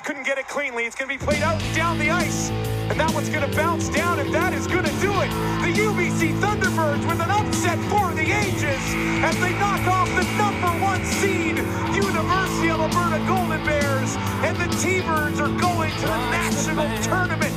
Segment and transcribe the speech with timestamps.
[0.00, 0.84] couldn't get it cleanly.
[0.84, 2.50] It's going to be played out down the ice.
[2.90, 5.30] And that one's going to bounce down, and that is going to do it.
[5.62, 8.82] The UBC Thunderbirds with an upset for the ages
[9.22, 11.58] as they knock off the number one seed,
[11.94, 14.16] University of Alberta Golden Bears.
[14.42, 17.54] And the T-Birds are going to the national tournament.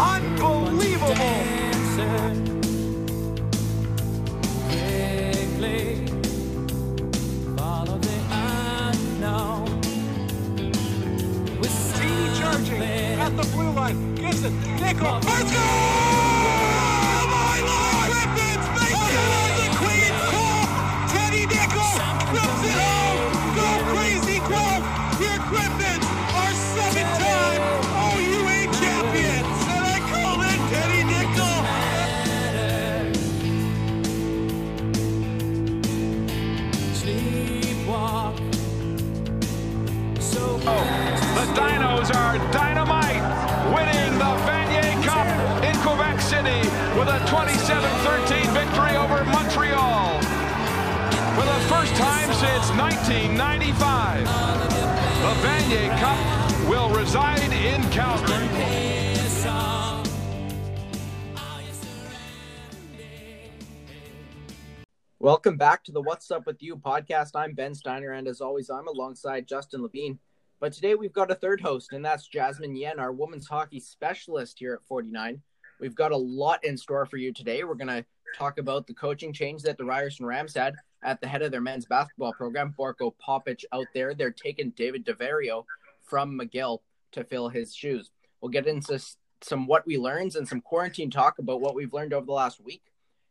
[0.00, 2.55] Unbelievable.
[13.36, 13.96] The blue line.
[14.16, 14.52] It.
[14.80, 15.06] Nickel.
[15.06, 15.20] Oh!
[18.08, 20.64] Gryphons the.
[21.12, 21.96] Teddy Nickel
[22.64, 23.20] it home.
[23.56, 24.38] Go crazy,
[26.74, 27.60] seven-time
[27.92, 28.58] OUA.
[29.74, 31.56] And I call it Teddy Nickel.
[41.36, 42.95] The Dinos are dynamite,
[47.26, 50.20] 27-13 victory over Montreal.
[51.34, 54.24] For the first time since 1995,
[55.22, 58.46] the Vanier Cup will reside in Calgary.
[65.18, 67.30] Welcome back to the What's Up With You podcast.
[67.34, 70.20] I'm Ben Steiner, and as always, I'm alongside Justin Levine.
[70.60, 74.60] But today we've got a third host, and that's Jasmine Yen, our women's hockey specialist
[74.60, 75.42] here at 49.
[75.80, 77.64] We've got a lot in store for you today.
[77.64, 78.04] We're going to
[78.36, 81.60] talk about the coaching change that the Ryerson Rams had at the head of their
[81.60, 84.14] men's basketball program, Borko Popic out there.
[84.14, 85.64] They're taking David DeVerteuil
[86.02, 86.80] from McGill
[87.12, 88.10] to fill his shoes.
[88.40, 88.98] We'll get into
[89.42, 92.60] some what we learned and some quarantine talk about what we've learned over the last
[92.64, 92.82] week.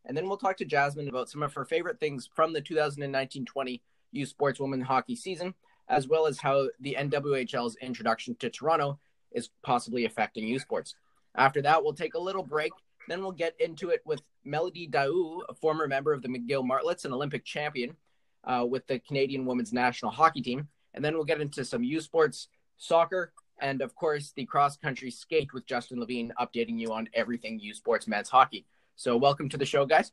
[0.04, 3.80] And then we'll talk to Jasmine about some of her favorite things from the 2019-20
[4.12, 5.54] U Sports Women Hockey season,
[5.88, 9.00] as well as how the NWHL's introduction to Toronto
[9.32, 10.94] is possibly affecting U Sports.
[11.36, 12.72] After that, we'll take a little break.
[13.08, 17.04] Then we'll get into it with Melody Daoust, a former member of the McGill Martlets,
[17.04, 17.96] and Olympic champion
[18.44, 20.68] uh, with the Canadian women's national hockey team.
[20.94, 22.48] And then we'll get into some U Sports
[22.78, 27.58] soccer and, of course, the cross country skate with Justin Levine, updating you on everything
[27.60, 28.66] U Sports men's hockey.
[28.96, 30.12] So, welcome to the show, guys.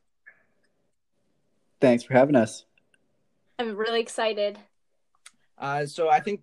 [1.80, 2.64] Thanks for having us.
[3.58, 4.58] I'm really excited.
[5.58, 6.42] Uh, so, I think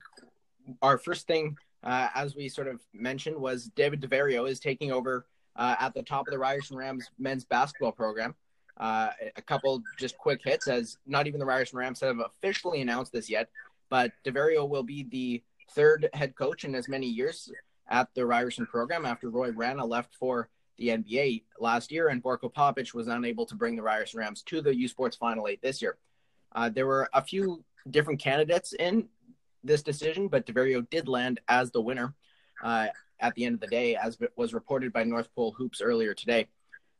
[0.82, 5.26] our first thing, uh, as we sort of mentioned, was David DeVerteuil is taking over
[5.56, 8.36] uh, at the top of the Ryerson Rams men's basketball program.
[8.78, 13.12] Uh, a couple just quick hits, as not even the Ryerson Rams have officially announced
[13.12, 13.50] this yet,
[13.90, 17.52] but DeVerteuil will be the third head coach in as many years
[17.90, 22.52] at the Ryerson program after Roy Rana left for the NBA last year, and Borko
[22.52, 25.82] Popic was unable to bring the Ryerson Rams to the U Sports Final Eight this
[25.82, 25.98] year.
[26.54, 29.08] Uh, there were a few different candidates in
[29.64, 32.14] this decision, but DeVerteuil did land as the winner
[32.64, 32.88] uh,
[33.20, 36.48] at the end of the day, as was reported by North Pole Hoops earlier today.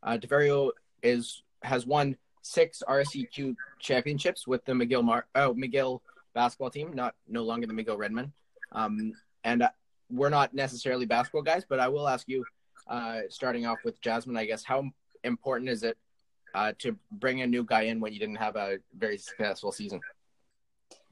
[0.04, 0.72] Uh, DeVerteuil
[1.04, 6.02] is has won six RSEQ championships with the McGill Mar- oh, McGill
[6.34, 8.32] basketball team, not no longer the McGill Redmen.
[8.72, 9.70] Um, and uh,
[10.10, 12.46] we're not necessarily basketball guys, but I will ask you,
[12.88, 14.90] uh, starting off with Jasmine, I guess, how
[15.24, 15.98] important is it
[16.56, 20.02] uh, to bring a new guy in when you didn't have a very successful season?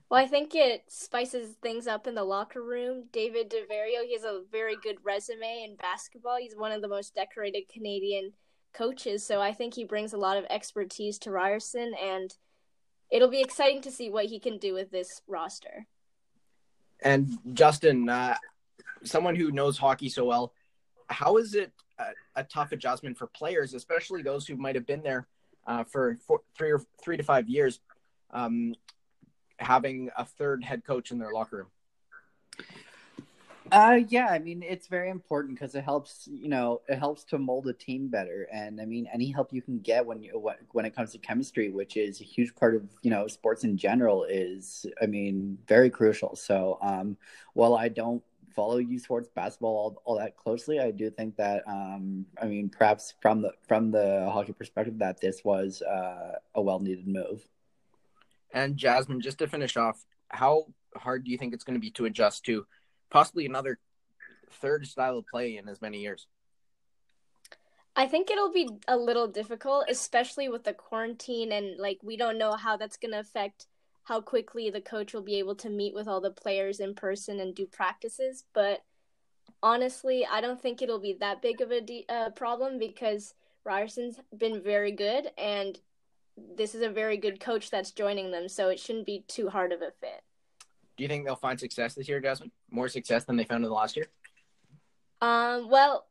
[0.09, 3.03] Well, I think it spices things up in the locker room.
[3.11, 6.37] David DeVerteuil, he has a very good resume in basketball.
[6.39, 8.33] He's one of the most decorated Canadian
[8.73, 12.33] coaches, so I think he brings a lot of expertise to Ryerson, and
[13.11, 15.85] it'll be exciting to see what he can do with this roster.
[17.01, 18.35] And Justin, uh,
[19.03, 20.53] someone who knows hockey so well,
[21.07, 25.01] how is it a, a, tough adjustment for players, especially those who might have been
[25.01, 25.27] there
[25.67, 27.79] uh, for four, three or three to five years,
[28.31, 28.75] um,
[29.59, 31.67] having a third head coach in their locker room?
[33.71, 37.37] Uh, yeah, I mean it's very important because it helps, you know, it helps to
[37.37, 40.85] mold a team better, and I mean any help you can get when you when
[40.85, 44.23] it comes to chemistry, which is a huge part of you know sports in general,
[44.23, 46.35] is I mean very crucial.
[46.35, 47.17] So, um,
[47.53, 48.23] while I don't
[48.55, 52.69] follow U Sports basketball all, all that closely, I do think that um, I mean
[52.69, 57.47] perhaps from the from the hockey perspective that this was uh, a well needed move.
[58.51, 60.65] And Jasmine, just to finish off, how
[60.95, 62.65] hard do you think it's going to be to adjust to?
[63.09, 63.79] possibly another
[64.51, 66.27] third style of play in as many years?
[67.95, 72.37] I think it'll be a little difficult, especially with the quarantine and like we don't
[72.37, 73.67] know how that's going to affect
[74.03, 77.39] how quickly the coach will be able to meet with all the players in person
[77.39, 78.45] and do practices.
[78.53, 78.83] But
[79.61, 83.33] honestly, I don't think it'll be that big of a de- uh, problem because
[83.67, 85.77] Ryerson's been very good and
[86.57, 89.71] this is a very good coach that's joining them, so it shouldn't be too hard
[89.71, 90.23] of a fit.
[90.97, 92.51] Do you think they'll find success this year, Jasmine?
[92.71, 94.07] more success than they found in the last year?
[95.21, 96.05] Um, well,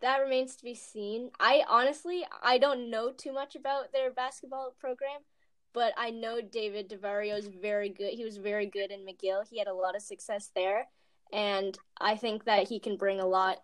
[0.00, 1.30] that remains to be seen.
[1.38, 5.20] I honestly I don't know too much about their basketball program,
[5.72, 8.14] but I know David DeVerteuil is very good.
[8.14, 9.48] He was very good in McGill.
[9.48, 10.86] He had a lot of success there,
[11.32, 13.58] and I think that he can bring a lot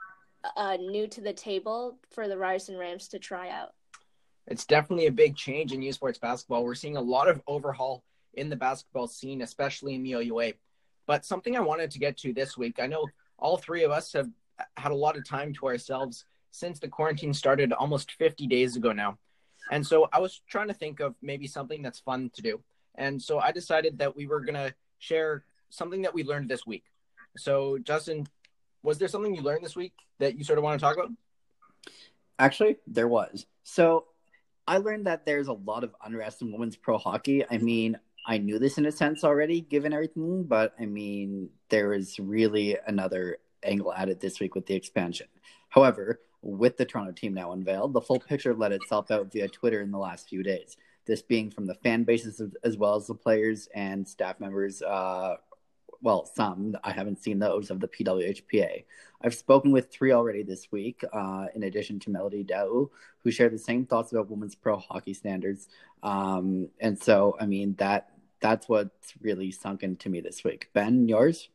[0.56, 3.72] uh, new to the table for the Ryerson Rams to try out.
[4.46, 6.64] It's definitely a big change in U Sports basketball.
[6.64, 8.04] We're seeing a lot of overhaul
[8.34, 10.52] in the basketball scene, especially in the OUA.
[11.06, 13.06] But something I wanted to get to this week, I know
[13.38, 14.28] all three of us have
[14.76, 18.92] had a lot of time to ourselves since the quarantine started almost 50 days ago
[18.92, 19.18] now.
[19.70, 22.60] And so I was trying to think of maybe something that's fun to do.
[22.94, 26.66] And so I decided that we were going to share something that we learned this
[26.66, 26.84] week.
[27.36, 28.28] So, Justin,
[28.82, 31.10] was there something you learned this week that you sort of want to talk about?
[32.38, 33.46] Actually, there was.
[33.64, 34.06] So,
[34.66, 37.44] I learned that there's a lot of unrest in women's pro hockey.
[37.48, 41.92] I mean, I knew this in a sense already, given everything, but I mean, there
[41.92, 45.26] is really another angle added this week with the expansion.
[45.68, 49.80] However, with the Toronto team now unveiled, the full picture let itself out via Twitter
[49.80, 50.76] in the last few days.
[51.06, 54.80] This being from the fan bases as well as the players and staff members.
[54.80, 55.36] Uh,
[56.04, 58.84] well, some I haven't seen those of the PWHPA.
[59.22, 62.90] I've spoken with three already this week, uh, in addition to Melody Daoust,
[63.24, 65.66] who share the same thoughts about women's pro hockey standards.
[66.02, 68.10] Um, and so, I mean that
[68.40, 70.68] that's what's really sunk into me this week.
[70.74, 71.48] Ben, yours?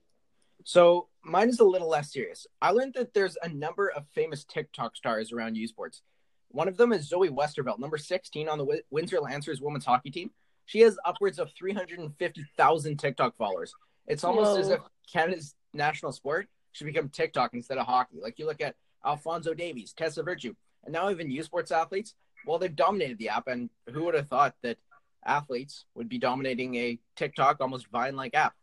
[0.63, 2.47] So mine is a little less serious.
[2.59, 6.01] I learned that there's a number of famous TikTok stars around U Sports.
[6.49, 10.09] One of them is Zoe Westervelt, number 16 on the w- Windsor Lancers women's hockey
[10.09, 10.31] team.
[10.65, 13.73] She has upwards of 350,000 TikTok followers.
[14.09, 14.59] It's almost Whoa.
[14.59, 14.79] as if
[15.11, 18.17] Canada's national sport should become TikTok instead of hockey.
[18.21, 18.75] Like you look at
[19.05, 20.53] Alphonso Davies, Tessa Virtue,
[20.83, 22.15] and now even U Sports athletes.
[22.45, 24.77] Well, they've dominated the app, and who would have thought that
[25.25, 28.53] athletes would be dominating a TikTok, almost Vine-like app?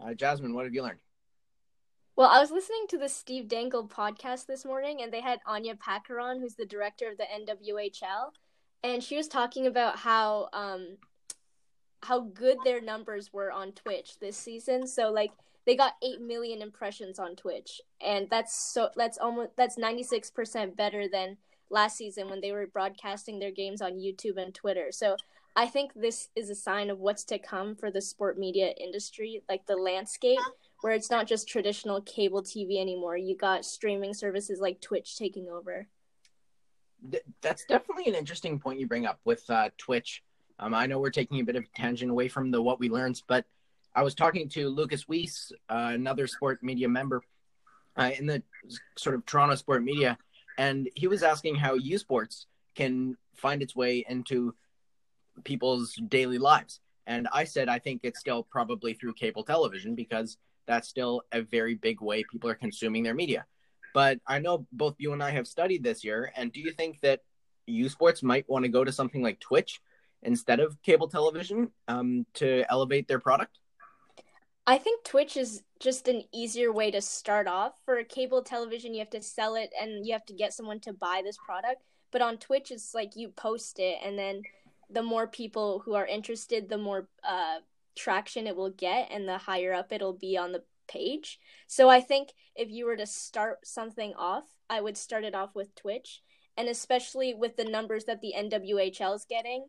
[0.00, 1.00] Uh, Jasmine, what have you learned?
[2.14, 5.74] Well, I was listening to the Steve Dangle podcast this morning, and they had Anya
[5.74, 8.30] Pakaron, who's the director of the NWHL,
[8.82, 10.96] and she was talking about how um
[12.06, 14.86] how good their numbers were on Twitch this season.
[14.86, 15.32] So like
[15.66, 20.30] they got eight million impressions on Twitch, and that's so that's almost that's ninety six
[20.30, 21.36] percent better than
[21.68, 24.92] last season when they were broadcasting their games on YouTube and Twitter.
[24.92, 25.16] So
[25.56, 29.42] I think this is a sign of what's to come for the sport media industry,
[29.48, 30.38] like the landscape
[30.82, 33.16] where it's not just traditional cable TV anymore.
[33.16, 35.88] You got streaming services like Twitch taking over.
[37.40, 40.22] That's definitely an interesting point you bring up with uh, Twitch.
[40.58, 43.22] Um, I know we're taking a bit of tangent away from the what we learned,
[43.26, 43.44] but
[43.94, 47.22] I was talking to Lucas Weiss, uh, another sport media member
[47.96, 48.42] uh, in the
[48.96, 50.18] sort of Toronto sport media,
[50.58, 54.54] and he was asking how U Sports can find its way into
[55.44, 56.80] people's daily lives.
[57.06, 61.42] And I said I think it's still probably through cable television because that's still a
[61.42, 63.46] very big way people are consuming their media.
[63.94, 67.00] But I know both you and I have studied this year, and do you think
[67.00, 67.20] that
[67.66, 69.80] U Sports might want to go to something like Twitch
[70.26, 73.58] instead of cable television um, to elevate their product?
[74.66, 77.74] I think Twitch is just an easier way to start off.
[77.84, 80.92] For cable television, you have to sell it and you have to get someone to
[80.92, 81.82] buy this product.
[82.10, 84.42] But on Twitch, it's like you post it, and then
[84.90, 87.58] the more people who are interested, the more uh,
[87.94, 91.38] traction it will get, and the higher up it'll be on the page.
[91.66, 95.54] So I think if you were to start something off, I would start it off
[95.54, 96.22] with Twitch,
[96.56, 99.66] and especially with the numbers that the NWHL is getting,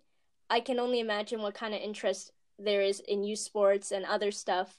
[0.49, 4.31] I can only imagine what kind of interest there is in U Sports and other
[4.31, 4.77] stuff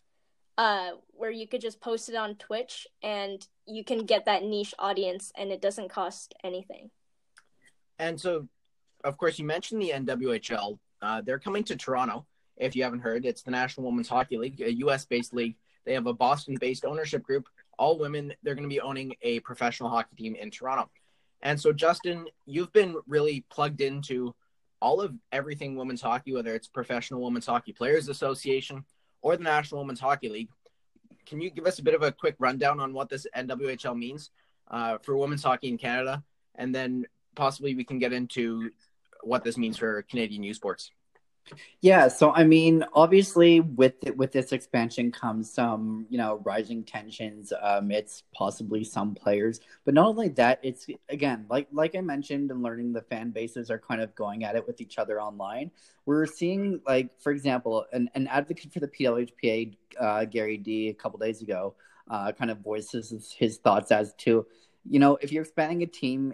[0.58, 4.74] uh, where you could just post it on Twitch and you can get that niche
[4.78, 6.90] audience and it doesn't cost anything.
[7.98, 8.48] And so,
[9.04, 10.78] of course, you mentioned the NWHL.
[11.00, 12.26] Uh, they're coming to Toronto.
[12.56, 15.04] If you haven't heard, it's the National Women's Hockey League, a U.S.
[15.04, 15.54] based league.
[15.84, 17.46] They have a Boston based ownership group,
[17.78, 18.34] all women.
[18.42, 20.90] They're going to be owning a professional hockey team in Toronto.
[21.40, 24.34] And so, Justin, you've been really plugged into
[24.80, 28.84] all of everything women's hockey, whether it's Professional Women's Hockey Players Association
[29.22, 30.48] or the National Women's Hockey League.
[31.26, 34.30] Can you give us a bit of a quick rundown on what this NWHL means
[34.70, 36.22] uh, for women's hockey in Canada?
[36.54, 37.04] And then
[37.34, 38.70] possibly we can get into
[39.22, 40.90] what this means for Canadian U Sports.
[41.80, 47.52] Yeah, so I mean, obviously, with with this expansion comes some, you know, rising tensions.
[47.60, 52.50] Um, it's possibly some players, but not only that, it's again, like like I mentioned,
[52.50, 55.70] and learning the fan bases are kind of going at it with each other online.
[56.06, 60.94] We're seeing, like, for example, an, an advocate for the PWHPA, uh, Gary D, a
[60.94, 61.74] couple days ago,
[62.10, 64.46] uh, kind of voices his thoughts as to,
[64.88, 66.32] you know, if you're expanding a team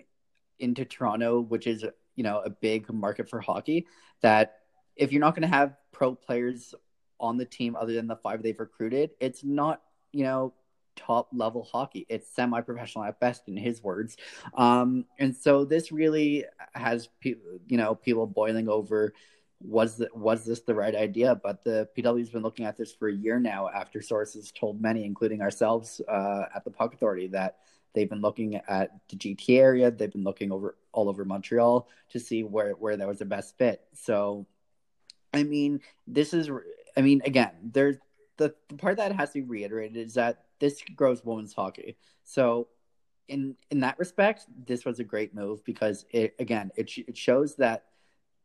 [0.59, 1.85] into Toronto, which is
[2.17, 3.87] you know a big market for hockey,
[4.23, 4.61] that
[4.97, 6.75] if you're not going to have pro players
[7.21, 9.81] on the team other than the five they've recruited, it's not
[10.15, 10.55] you know,
[10.97, 12.07] top level hockey.
[12.09, 14.17] It's semi professional at best, in his words.
[14.55, 17.35] Um, and so this really has, pe-
[17.67, 19.13] you know, people boiling over
[19.61, 21.35] was the, was this the right idea?
[21.35, 23.69] But the PW's been looking at this for a year now.
[23.69, 27.59] After sources told many, including ourselves uh, at the Puck Authority, that
[27.93, 29.91] they've been looking at the GT area.
[29.91, 33.59] They've been looking over all over Montreal to see where where that was the best
[33.59, 33.83] fit.
[33.95, 34.47] So,
[35.35, 36.51] I mean, this is.
[36.97, 37.97] I mean, again, there's
[38.37, 41.97] the, the part that has to be reiterated is that this grows women's hockey.
[42.25, 42.69] So
[43.29, 47.57] in in that respect, this was a great move because it again it it shows
[47.57, 47.85] that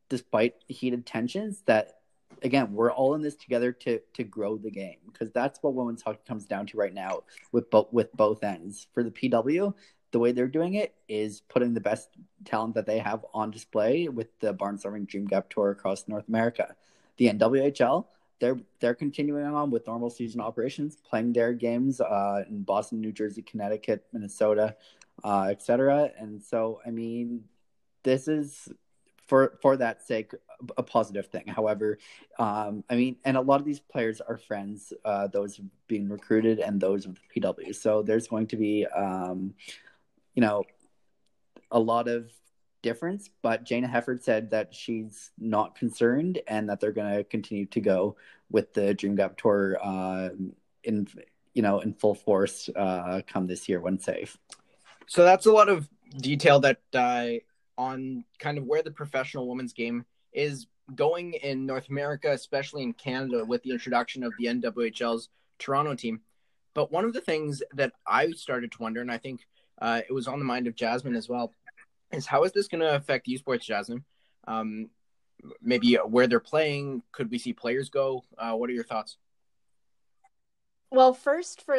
[0.10, 2.00] despite heated tensions, that
[2.43, 6.01] again we're all in this together to to grow the game because that's what women's
[6.01, 8.88] hockey comes down to right now with both with both ends.
[8.93, 9.74] For the PW,
[10.11, 12.09] the way they're doing it is putting the best
[12.45, 16.75] talent that they have on display with the Barnstorming Dream Gap tour across North America.
[17.17, 18.05] The NWHL
[18.39, 23.11] they're they're continuing on with normal season operations, playing their games uh, in Boston, New
[23.11, 24.75] Jersey, Connecticut, Minnesota,
[25.23, 26.11] uh, etc.
[26.17, 27.43] And so, I mean,
[28.03, 28.69] this is
[29.27, 30.33] for for that sake
[30.77, 31.47] a positive thing.
[31.47, 31.99] However,
[32.37, 36.59] um, I mean, and a lot of these players are friends, uh, those being recruited
[36.59, 37.75] and those with the PW.
[37.75, 39.53] So there's going to be, um,
[40.39, 40.63] you know,
[41.69, 42.31] a lot of
[42.81, 47.65] difference, but Jayna Hefford said that she's not concerned and that they're going to continue
[47.65, 48.15] to go
[48.50, 50.29] with the Dream Gap Tour uh,
[50.86, 51.10] in
[51.53, 54.38] you know in full force uh, come this year when safe.
[55.08, 57.31] So that's a lot of detail that uh,
[57.77, 62.93] on kind of where the professional women's game is going in North America, especially in
[62.93, 65.27] Canada, with the introduction of the NWHL's
[65.58, 66.22] Toronto team.
[66.74, 69.41] But one of the things that I started to wonder, and I think
[69.81, 71.53] uh, it was on the mind of Jasmine as well,
[72.12, 74.03] is how is this going to affect U Sports, Jasmine?
[74.48, 74.89] Um,
[75.62, 77.03] maybe where they're playing.
[77.12, 78.24] Could we see players go?
[78.38, 79.17] Uh, what are your thoughts?
[80.91, 81.77] Well, first, for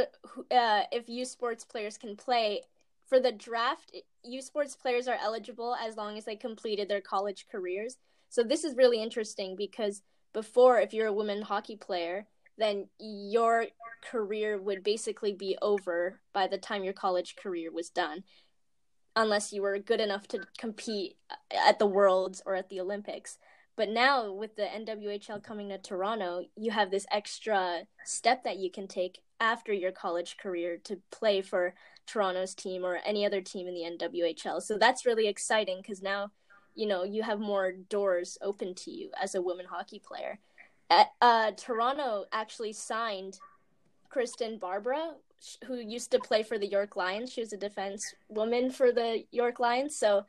[0.50, 2.62] uh, if U Sports players can play
[3.09, 7.47] for the draft, U Sports players are eligible as long as they completed their college
[7.50, 7.97] careers.
[8.28, 10.02] So this is really interesting because
[10.33, 12.26] before, if you're a women hockey player,
[12.59, 13.66] then your
[14.11, 18.25] career would basically be over by the time your college career was done
[19.16, 21.16] unless you were good enough to compete
[21.50, 23.38] at the Worlds or at the Olympics.
[23.76, 28.71] But now with the NWHL coming to Toronto, you have this extra step that you
[28.71, 31.75] can take after your college career to play for
[32.07, 34.62] Toronto's team or any other team in the NWHL.
[34.62, 36.30] So that's really exciting because now,
[36.75, 40.40] you know, you have more doors open to you as a women hockey player.
[40.90, 43.38] At, uh, Toronto actually signed
[44.09, 45.14] Kristen Barbara,
[45.64, 47.32] who used to play for the York Lions.
[47.32, 49.97] She was a defense woman for the York Lions.
[49.97, 50.26] So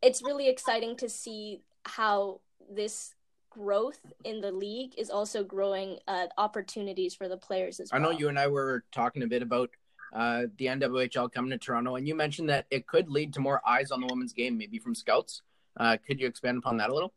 [0.00, 3.14] it's really exciting to see how this
[3.50, 8.00] growth in the league is also growing uh, opportunities for the players as well.
[8.00, 9.70] I know you and I were talking a bit about
[10.14, 13.60] uh, the NWHL coming to Toronto, and you mentioned that it could lead to more
[13.66, 15.42] eyes on the women's game, maybe from scouts.
[15.76, 17.12] Uh, could you expand upon that a little?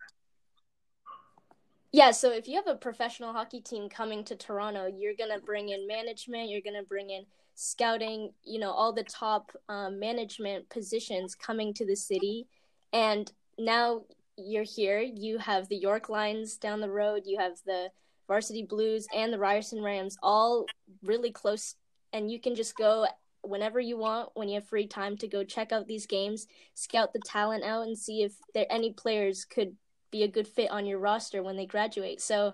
[1.92, 5.44] Yeah, so if you have a professional hockey team coming to Toronto, you're going to
[5.46, 7.26] bring in management, you're going to bring in
[7.56, 12.48] scouting, you know, all the top um, management positions coming to the city.
[12.92, 14.02] And now
[14.38, 17.90] you're here, you have the York Lions down the road, you have the
[18.28, 20.66] Varsity Blues and the Ryerson Rams all
[21.04, 21.76] really close,
[22.12, 23.06] and you can just go
[23.42, 27.14] whenever you want when you have free time to go check out these games, scout
[27.14, 29.76] the talent out, and see if there any players could
[30.12, 32.22] be a good fit on your roster when they graduate.
[32.22, 32.54] So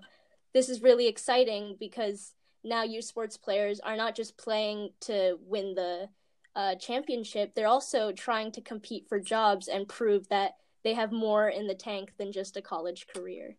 [0.53, 5.75] this is really exciting because now U Sports players are not just playing to win
[5.75, 6.09] the
[6.55, 10.53] uh, championship, they're also trying to compete for jobs and prove that
[10.83, 13.55] they have more in the tank than just a college career.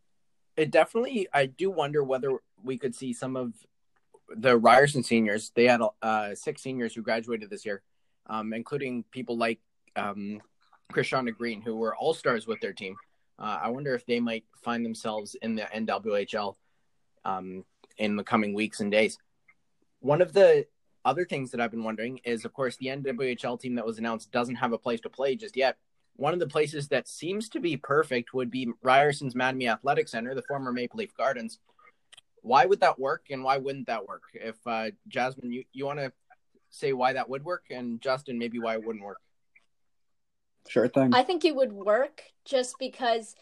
[0.57, 3.55] It definitely, I do wonder whether we could see some of
[4.37, 5.51] the Ryerson seniors.
[5.55, 7.83] They had uh, six seniors who graduated this year,
[8.27, 9.61] um, including people like
[9.97, 10.41] um,
[10.93, 12.97] Krishana Green, who were all stars with their team.
[13.43, 16.55] Uh, I wonder if they might find themselves in the NWHL
[17.25, 17.65] um,
[17.99, 19.19] in the coming weeks and days.
[19.99, 20.67] One of the
[21.05, 24.31] other things that I've been wondering is, of course, the NWHL team that was announced
[24.31, 25.77] doesn't have a place to play just yet.
[26.15, 30.37] One of the places that seems to be perfect would be Ryerson's Mattamy Athletic Center,
[30.37, 31.59] the former Maple Leaf Gardens.
[32.43, 34.25] Why would that work, and why wouldn't that work?
[34.35, 36.13] If uh, Jasmine, you, you want to
[36.71, 39.21] say why that would work, and Justin, maybe why it wouldn't work.
[40.69, 41.15] Sure thing.
[41.15, 43.35] I think it would work just because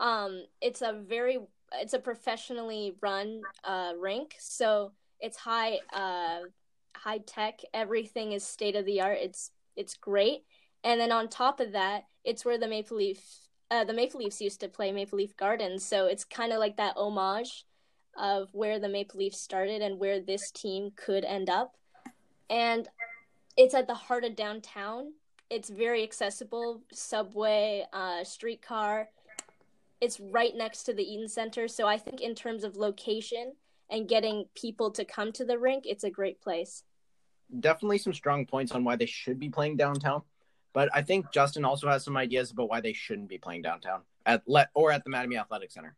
[0.00, 1.38] um, it's a very
[1.74, 6.40] it's a professionally run uh, rink, so it's high uh,
[6.96, 7.60] high tech.
[7.74, 9.18] Everything is state of the art.
[9.20, 10.44] It's it's great,
[10.84, 13.20] and then on top of that, it's where the Maple Leaf
[13.70, 16.76] uh, the Maple Leafs used to play Maple Leaf Gardens, so it's kind of like
[16.76, 17.66] that homage
[18.16, 21.76] of where the Maple Leafs started and where this team could end up.
[22.50, 22.88] And
[23.56, 25.12] it's at the heart of downtown.
[25.50, 29.08] It's very accessible, subway, uh, streetcar.
[30.00, 31.68] It's right next to the Eaton Center.
[31.68, 33.54] So I think in terms of location
[33.90, 36.84] and getting people to come to the rink, it's a great place.
[37.60, 40.22] Definitely some strong points on why they should be playing downtown.
[40.74, 44.02] But I think Justin also has some ideas about why they shouldn't be playing downtown
[44.26, 45.96] at let or at the Mattamy Athletic Center.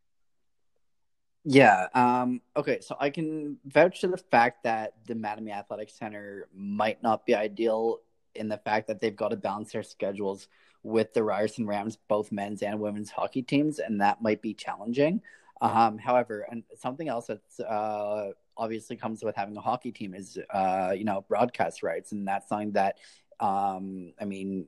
[1.45, 1.89] Yeah.
[1.95, 2.81] Um, okay.
[2.81, 7.35] So I can vouch to the fact that the Mattamy Athletic Center might not be
[7.35, 8.01] ideal
[8.35, 10.49] in the fact that they've got to balance their schedules
[10.83, 15.21] with the Ryerson Rams, both men's and women's hockey teams, and that might be challenging.
[15.61, 20.39] Um, however, and something else that's uh, obviously comes with having a hockey team is,
[20.53, 22.97] uh, you know, broadcast rights, and that's something that,
[23.41, 24.67] um, I mean,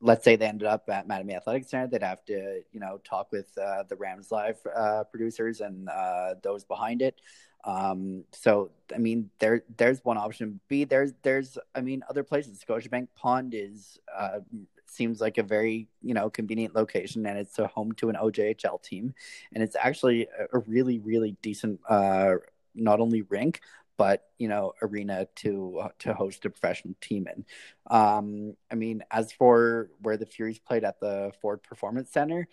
[0.00, 3.30] let's say they ended up at Mattamy Athletic Center, they'd have to, you know, talk
[3.32, 7.20] with uh, the Rams Live uh, producers and uh, those behind it.
[7.64, 10.60] Um, so I mean, there there's one option.
[10.68, 12.62] B there's there's I mean other places.
[12.66, 14.40] Scotiabank Pond is uh,
[14.86, 18.82] seems like a very you know convenient location, and it's a home to an OJHL
[18.82, 19.14] team,
[19.52, 22.34] and it's actually a really really decent uh,
[22.74, 23.60] not only rink
[24.00, 27.44] but you know arena to to host a professional team in.
[27.94, 32.48] Um, I mean, as for where the Furies played at the Ford Performance Center,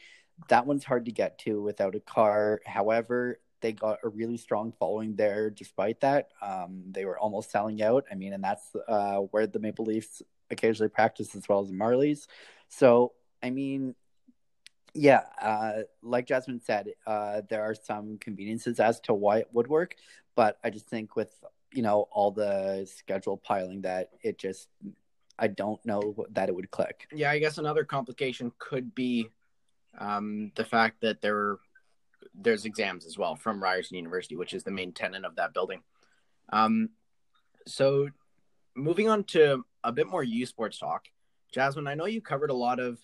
[0.50, 2.60] that one's hard to get to without a car.
[2.66, 5.50] However, they got a really strong following there.
[5.50, 8.06] Despite that, um, they were almost selling out.
[8.12, 11.74] I mean, and that's uh, where the Maple Leafs occasionally practice as well as the
[11.76, 12.28] Marlies.
[12.70, 13.96] So, I mean,
[14.94, 19.68] yeah, uh, like Jasmine said, uh, there are some conveniences as to why it would
[19.68, 19.96] work,
[20.36, 21.34] but I just think with
[21.74, 24.70] you know all the schedule piling that it just
[25.38, 27.08] I don't know that it would click.
[27.12, 29.30] Yeah, I guess another complication could be
[30.00, 31.58] um, the fact that there
[32.38, 35.82] there's exams as well from Ryerson University, which is the main tenant of that building.
[36.53, 36.89] Um,
[37.65, 38.10] so
[38.75, 41.06] moving on to a bit more U Sports talk,
[41.51, 43.00] Jasmine, I know you covered a lot of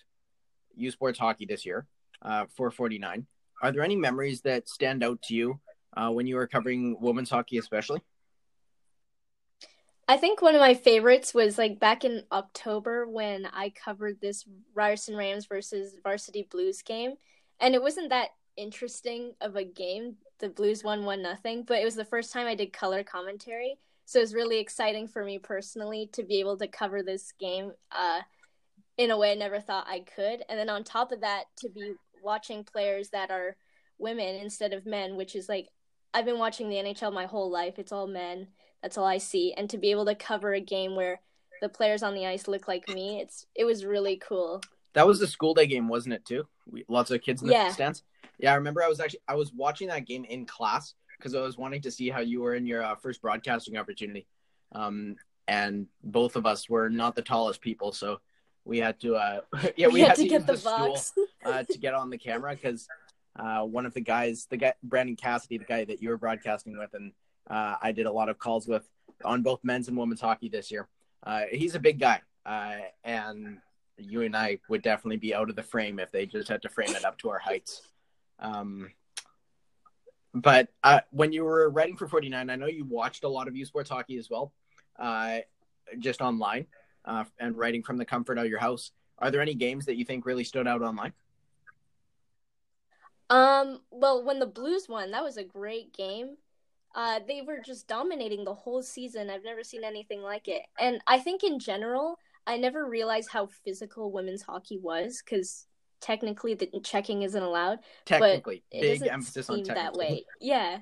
[0.76, 1.86] U Sports hockey this year
[2.22, 3.26] uh, for 49.
[3.62, 5.60] Are there any memories that stand out to you
[5.96, 8.00] uh, when you were covering women's hockey, especially?
[10.06, 14.44] I think one of my favorites was like back in October when I covered this
[14.74, 17.14] Ryerson Rams versus Varsity Blues game,
[17.58, 20.16] and it wasn't that interesting of a game.
[20.40, 23.76] The Blues won one nothing, but it was the first time I did color commentary,
[24.04, 27.72] so it was really exciting for me personally to be able to cover this game
[27.92, 28.20] uh,
[28.98, 30.42] in a way I never thought I could.
[30.48, 33.56] And then on top of that, to be watching players that are
[33.98, 35.68] women instead of men, which is like
[36.12, 37.78] I've been watching the NHL my whole life.
[37.78, 38.48] It's all men.
[38.82, 39.52] That's all I see.
[39.56, 41.20] And to be able to cover a game where
[41.60, 44.60] the players on the ice look like me, it's it was really cool.
[44.92, 46.24] That was the school day game, wasn't it?
[46.24, 46.46] Too.
[46.70, 47.72] We, lots of kids in the Yeah.
[47.72, 48.02] stands.
[48.44, 48.82] Yeah, I remember.
[48.82, 51.90] I was actually I was watching that game in class because I was wanting to
[51.90, 54.26] see how you were in your uh, first broadcasting opportunity.
[54.72, 55.16] Um,
[55.48, 58.20] and both of us were not the tallest people, so
[58.66, 59.16] we had to.
[59.16, 59.40] Uh,
[59.78, 61.14] yeah, we, had, to, get the the stool box.
[61.42, 62.86] uh, to get on the camera because
[63.38, 66.76] uh, one of the guys, the guy Brandon Cassidy, the guy that you were broadcasting
[66.76, 67.12] with, and
[67.48, 68.86] uh, I did a lot of calls with
[69.24, 70.86] on both men's and women's hockey this year.
[71.22, 73.56] Uh, he's a big guy, uh, and
[73.96, 76.68] you and I would definitely be out of the frame if they just had to
[76.68, 77.88] frame it up to our heights.
[78.38, 78.90] Um,
[80.34, 83.56] but uh, when you were writing for 49, I know you watched a lot of
[83.56, 84.52] U Sports hockey as well,
[84.98, 85.38] uh,
[85.98, 86.66] just online
[87.04, 88.90] uh, and writing from the comfort of your house.
[89.18, 91.12] Are there any games that you think really stood out online?
[93.30, 96.36] Um, well, when the Blues won, that was a great game.
[96.94, 99.30] Uh, they were just dominating the whole season.
[99.30, 100.62] I've never seen anything like it.
[100.78, 105.66] And I think in general, I never realized how physical women's hockey was because
[106.00, 107.80] technically the checking isn't allowed.
[108.04, 110.24] Technically, it big emphasis on that way.
[110.40, 110.78] Yeah.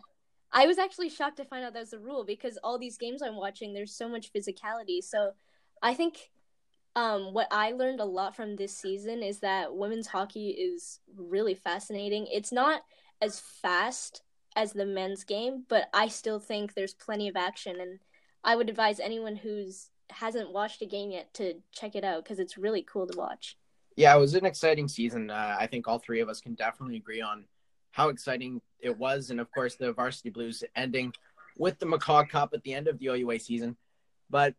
[0.55, 3.23] I was actually shocked to find out that was the rule because all these games
[3.23, 5.03] I'm watching, there's so much physicality.
[5.03, 5.31] So
[5.83, 6.31] I think
[6.95, 11.55] um, what I learned a lot from this season is that women's hockey is really
[11.55, 12.27] fascinating.
[12.31, 12.83] It's not
[13.23, 14.23] as fast
[14.57, 18.01] as the men's game, but I still think there's plenty of action, and
[18.45, 22.39] I would advise anyone who's hasn't watched a game yet to check it out because
[22.39, 23.57] it's really cool to watch.
[23.97, 25.31] Yeah, it was an exciting season.
[25.31, 27.45] Uh, I think all three of us can definitely agree on
[27.91, 31.13] how exciting it was, and of course the Varsity Blues ending
[31.59, 33.77] with the McCaw Cup at the end of the OUA season.
[34.31, 34.55] But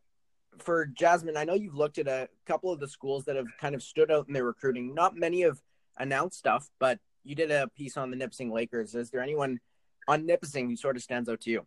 [0.60, 3.74] for Jasmine, I know you've looked at a couple of the schools that have kind
[3.74, 4.93] of stood out in their recruiting.
[4.93, 5.60] Not many have
[5.98, 8.93] announced stuff, but you did a piece on the Nipissing Lakers.
[8.93, 9.60] Is there anyone
[10.08, 11.65] on Nipissing who sort of stands out to you?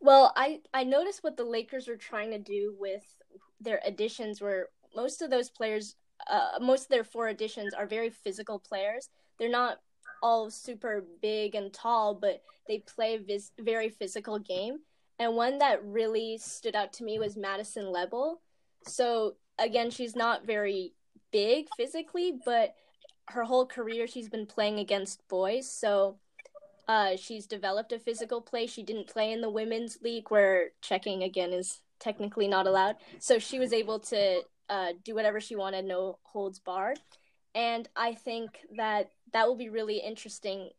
[0.00, 3.02] Well, I I noticed what the Lakers are trying to do with
[3.60, 5.96] their additions, where most of those players,
[6.30, 9.08] uh, most of their four additions are very physical players.
[9.38, 9.78] They're not
[10.22, 14.78] all super big and tall, but they play vis- very physical game.
[15.18, 18.40] And one that really stood out to me was Madison Lebel.
[18.86, 20.92] So again, she's not very
[21.30, 22.74] big physically, but
[23.28, 25.70] her whole career she's been playing against boys.
[25.70, 26.16] So
[26.88, 28.66] uh, she's developed a physical play.
[28.66, 32.96] She didn't play in the women's league where checking again is technically not allowed.
[33.18, 36.98] So she was able to uh, do whatever she wanted, no holds barred.
[37.54, 40.70] And I think that that will be really interesting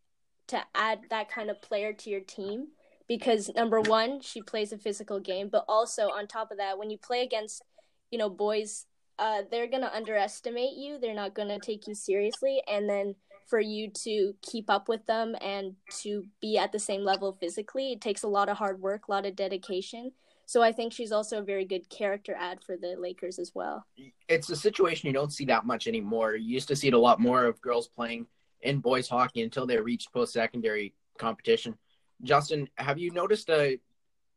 [0.48, 2.67] to add that kind of player to your team
[3.08, 6.89] because number one, she plays a physical game, but also on top of that, when
[6.89, 7.63] you play against,
[8.12, 8.86] you know, boys,
[9.19, 10.98] uh, they're gonna underestimate you.
[11.00, 13.15] They're not gonna take you seriously, and then
[13.48, 17.91] for you to keep up with them and to be at the same level physically,
[17.91, 20.12] it takes a lot of hard work, a lot of dedication.
[20.45, 23.86] So I think she's also a very good character ad for the Lakers as well.
[24.27, 26.36] It's a situation you don't see that much anymore.
[26.36, 28.27] You used to see it a lot more of girls playing
[28.62, 31.75] in boys hockey until they reached post secondary competition.
[32.23, 33.79] Justin, have you noticed a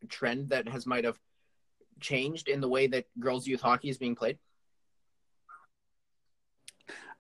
[0.09, 1.19] trend that has might have
[2.01, 4.39] changed in the way that girls youth hockey is being played?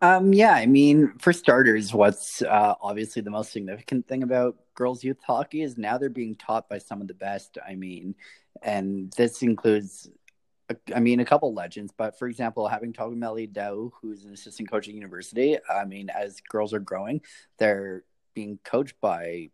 [0.00, 5.02] Um, yeah, I mean, for starters, what's uh, obviously the most significant thing about girls'
[5.02, 7.58] youth hockey is now they're being taught by some of the best.
[7.66, 8.14] I mean,
[8.62, 10.08] and this includes,
[10.94, 14.86] I mean, a couple legends, but for example, having Melody Daoust, who's an assistant coach
[14.86, 17.22] at university, I mean, as girls are growing,
[17.58, 19.50] they're being coached by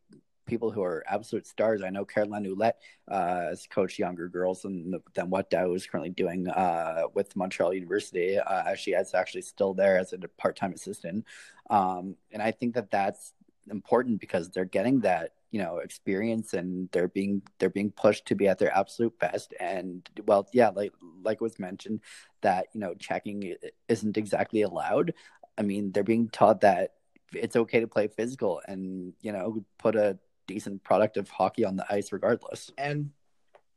[0.47, 1.81] people who are absolute stars.
[1.83, 6.11] I know Caroline Ouellette uh, has coached younger girls than, than what Daoust is currently
[6.11, 8.39] doing uh, with Montreal University.
[8.39, 11.25] Uh, she is actually still there as a part-time assistant.
[11.71, 13.33] Um, and I think that that's
[13.71, 18.35] important because they're getting that you know experience and they're being they're being pushed to
[18.35, 19.55] be at their absolute best.
[19.61, 22.01] And well yeah like like was mentioned
[22.43, 23.55] that you know checking
[23.89, 25.15] isn't exactly allowed.
[25.57, 26.95] I mean they're being taught that
[27.33, 31.77] it's okay to play physical and you know put a decent product of hockey on
[31.77, 32.71] the ice regardless.
[32.77, 33.11] And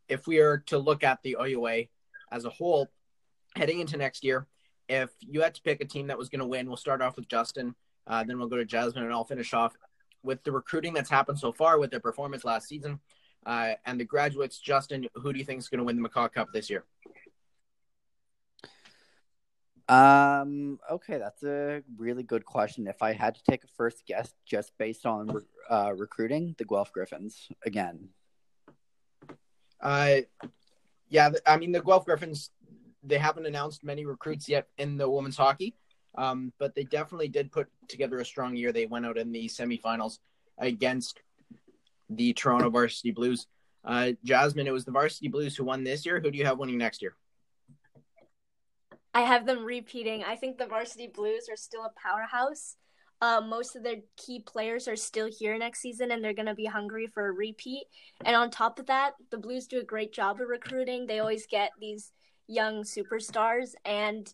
[0.07, 1.85] if we are to look at the OUA
[2.31, 2.89] as a whole,
[3.55, 4.47] heading into next year,
[4.89, 7.15] if you had to pick a team that was going to win, we'll start off
[7.15, 7.75] with Justin,
[8.07, 9.75] uh, then we'll go to Jasmine, and I'll finish off
[10.23, 12.99] with the recruiting that's happened so far with their performance last season
[13.45, 14.59] uh, and the graduates.
[14.59, 16.83] Justin, who do you think is going to win the McCaw Cup this year?
[19.89, 20.79] Um.
[20.91, 22.87] Okay, that's a really good question.
[22.87, 26.91] If I had to take a first guess, just based on uh, recruiting, the Guelph
[26.91, 28.09] Gryphons again.
[29.79, 30.17] Uh,
[31.07, 31.29] yeah.
[31.45, 32.49] I mean, the Guelph Gryphons.
[33.01, 35.73] They haven't announced many recruits yet in the women's hockey,
[36.17, 38.71] um, but they definitely did put together a strong year.
[38.71, 40.19] They went out in the semifinals
[40.57, 41.21] against
[42.09, 43.47] the Toronto Varsity Blues.
[43.85, 46.19] Uh, Jasmine, it was the Varsity Blues who won this year.
[46.19, 47.15] Who do you have winning next year?
[49.13, 50.23] I have them repeating.
[50.23, 52.75] I think the Varsity Blues are still a powerhouse.
[53.19, 56.53] Uh, most of their key players are still here next season, and they're going to
[56.53, 57.85] be hungry for a repeat.
[58.25, 61.07] And on top of that, the Blues do a great job of recruiting.
[61.07, 62.11] They always get these
[62.47, 64.31] young superstars, and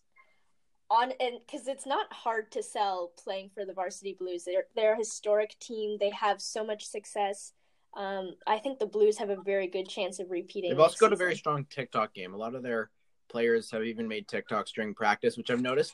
[0.94, 4.44] on and because it's not hard to sell playing for the Varsity Blues.
[4.44, 5.98] They're they're a historic team.
[6.00, 7.54] They have so much success.
[7.96, 10.72] Um, I think the Blues have a very good chance of repeating.
[10.72, 11.14] They've also got season.
[11.14, 12.34] a very strong TikTok game.
[12.34, 12.90] A lot of their
[13.30, 15.94] players have even made TikToks during practice, which I've noticed.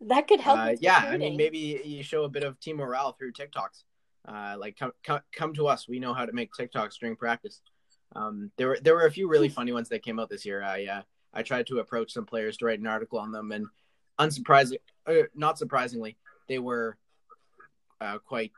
[0.00, 0.58] That could help.
[0.58, 3.84] Uh, yeah, I mean, maybe you show a bit of team morale through TikToks.
[4.26, 5.88] Uh, like come, come come to us.
[5.88, 7.60] We know how to make TikToks during practice.
[8.16, 10.62] Um, there were there were a few really funny ones that came out this year.
[10.62, 13.66] I uh, I tried to approach some players to write an article on them, and
[14.18, 16.16] unsurprisingly, uh, not surprisingly,
[16.48, 16.96] they were
[18.00, 18.52] uh, quite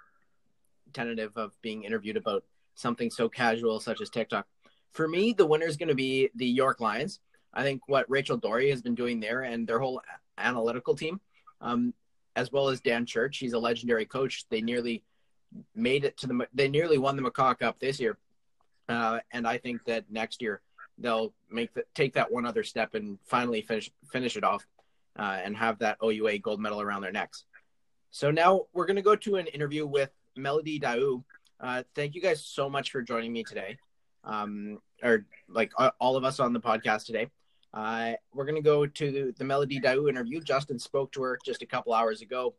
[0.92, 4.46] tentative of being interviewed about something so casual such as TikTok.
[4.92, 7.20] For me, the winner is going to be the York Lions.
[7.52, 10.00] I think what Rachel Doerrie has been doing there and their whole
[10.38, 11.20] analytical team,
[11.60, 11.94] um,
[12.34, 14.44] as well as Dan Church, he's a legendary coach.
[14.50, 15.02] They nearly
[15.74, 18.18] made it to the, they nearly won the McCaw Cup this year.
[18.88, 20.60] Uh, and I think that next year
[20.98, 24.66] they'll make the, take that one other step and finally finish, finish it off
[25.18, 27.44] uh, and have that OUA gold medal around their necks.
[28.10, 31.24] So now we're going to go to an interview with Melody Daoust.
[31.60, 33.78] Uh, thank you guys so much for joining me today.
[34.24, 37.28] Um, or like all of us on the podcast today.
[37.72, 40.40] Uh, we're going to go to the, the Melody Daoust interview.
[40.40, 42.54] Justin spoke to her just a couple hours ago.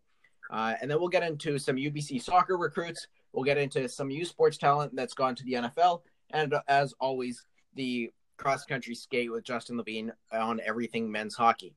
[0.49, 3.07] Uh, and then we'll get into some UBC soccer recruits.
[3.33, 6.01] We'll get into some U Sports talent that's gone to the NFL.
[6.31, 11.75] And as always, the cross country skate with Justin Levine on everything men's hockey.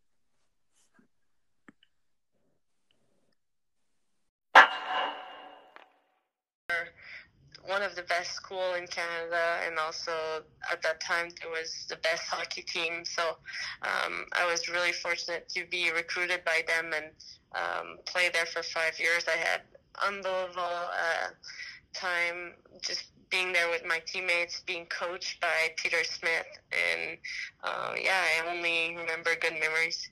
[7.70, 10.12] One of the best school in Canada, and also
[10.70, 13.04] at that time there was the best hockey team.
[13.04, 13.22] So
[13.82, 17.06] um, I was really fortunate to be recruited by them and
[17.54, 19.24] um, play there for five years.
[19.28, 19.60] I had
[20.04, 21.28] unbelievable uh,
[21.94, 27.16] time just being there with my teammates, being coached by Peter Smith, and
[27.62, 30.10] uh, yeah, I only remember good memories.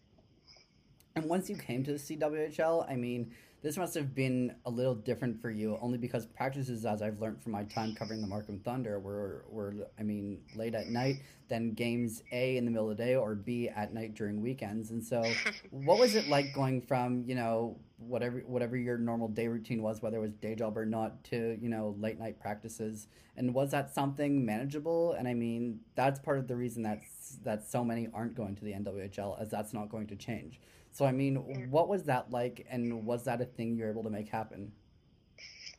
[1.17, 4.95] And once you came to the CWHL, I mean, this must have been a little
[4.95, 8.61] different for you, only because practices, as I've learned from my time covering the Markham
[8.61, 11.17] Thunder, were were I mean late at night.
[11.49, 14.91] Then games A in the middle of the day or B at night during weekends.
[14.91, 15.25] And so,
[15.71, 20.03] what was it like going from you know whatever whatever your normal day routine was,
[20.03, 23.09] whether it was day job or not, to you know late night practices?
[23.37, 25.13] And was that something manageable?
[25.13, 27.01] And I mean, that's part of the reason that
[27.43, 30.61] that so many aren't going to the NWHL, as that's not going to change.
[30.99, 31.37] So I mean,
[31.71, 34.73] what was that like, and was that a thing you were able to make happen?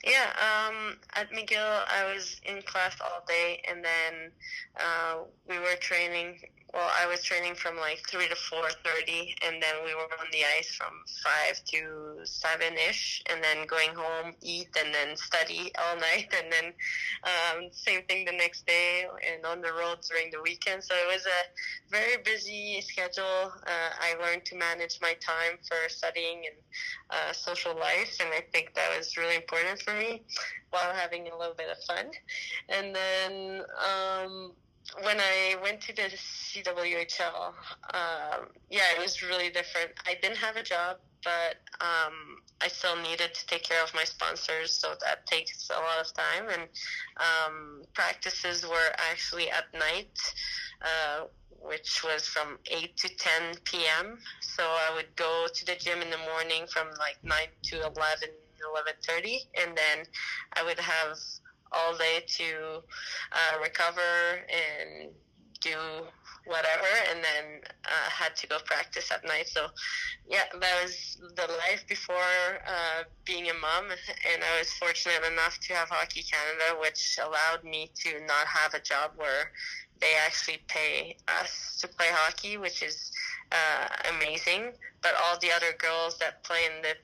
[0.02, 4.32] Yeah, um, at McGill, I was in class all day, and then
[4.80, 5.16] uh,
[5.50, 6.40] we were training
[6.74, 10.28] well, I was training from like three to four thirty, and then we were on
[10.32, 15.72] the ice from five to seven ish, and then going home, eat, and then study
[15.80, 16.74] all night, and then
[17.24, 20.84] um, same thing the next day, and on the road during the weekend.
[20.84, 23.52] So it was a very busy schedule.
[23.66, 26.58] Uh, I learned to manage my time for studying and
[27.10, 30.22] uh, social life, and I think that was really important for me
[30.70, 32.12] while having a little bit of fun.
[32.70, 33.64] And then.
[33.84, 34.54] Um,
[35.02, 37.54] when I went to the CWHL,
[37.94, 39.92] um, yeah, it was really different.
[40.08, 44.04] I didn't have a job, but um, I still needed to take care of my
[44.04, 46.50] sponsors, so that takes a lot of time.
[46.50, 46.64] And
[47.18, 50.18] um, practices were actually at night,
[50.82, 51.26] uh,
[51.62, 53.32] which was from 8 to 10
[53.66, 54.18] p.m.
[54.42, 57.94] So I would go to the gym in the morning from like 9 to 11,
[59.08, 60.06] 11.30, and then
[60.54, 61.18] I would have
[61.72, 62.84] all day to
[63.32, 65.12] uh, recover and
[65.62, 65.76] do
[66.46, 69.48] whatever and then uh, had to go practice at night.
[69.48, 69.68] So
[70.28, 72.16] yeah that was the life before
[72.66, 73.86] uh, being a mom.
[74.32, 78.74] And i was fortunate enough to have hockey canada which allowed me to not have
[78.74, 79.52] a job where
[80.00, 83.12] they actually pay us to play hockey which is
[83.52, 84.72] uh, amazing.
[85.02, 86.96] But all the other girls that play in the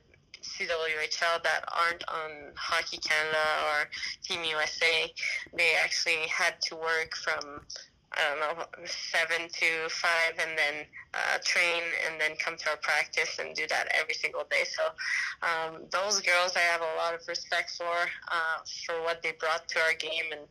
[0.57, 3.89] CWHL that aren't on Hockey Canada or
[4.23, 5.11] Team USA,
[5.53, 7.61] they actually had to work from
[8.17, 12.77] I don't know seven to five, and then uh, train, and then come to our
[12.77, 14.63] practice and do that every single day.
[14.63, 14.83] So
[15.43, 17.83] um, those girls, I have a lot of respect for
[18.31, 20.41] uh, for what they brought to our game, and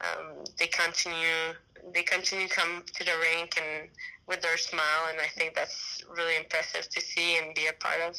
[0.00, 1.54] um, they continue
[1.92, 3.90] they continue to come to the rink and
[4.26, 8.00] with their smile, and I think that's really impressive to see and be a part
[8.08, 8.16] of.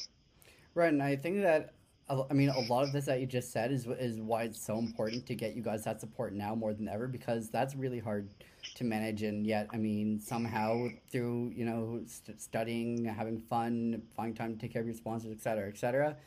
[0.73, 1.73] Right, and I think that
[2.10, 4.77] I mean a lot of this that you just said is is why it's so
[4.77, 8.29] important to get you guys that support now more than ever because that's really hard
[8.75, 14.36] to manage and yet I mean somehow through you know st- studying, having fun, finding
[14.36, 16.17] time to take care of your sponsors, etc., etc.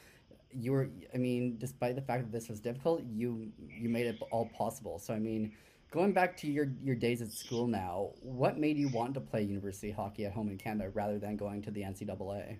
[0.56, 4.22] You were, I mean, despite the fact that this was difficult, you you made it
[4.30, 4.98] all possible.
[4.98, 5.52] So I mean,
[5.90, 9.42] going back to your your days at school now, what made you want to play
[9.42, 12.58] university hockey at home in Canada rather than going to the NCAA?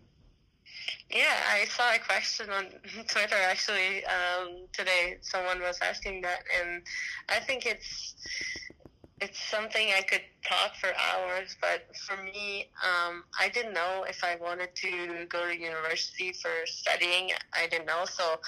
[1.10, 2.66] Yeah, I saw a question on
[3.08, 5.16] Twitter actually um, today.
[5.20, 6.82] Someone was asking that, and
[7.28, 8.14] I think it's
[9.20, 11.56] it's something I could talk for hours.
[11.60, 16.50] But for me, um, I didn't know if I wanted to go to university for
[16.66, 17.30] studying.
[17.54, 18.40] I didn't know, so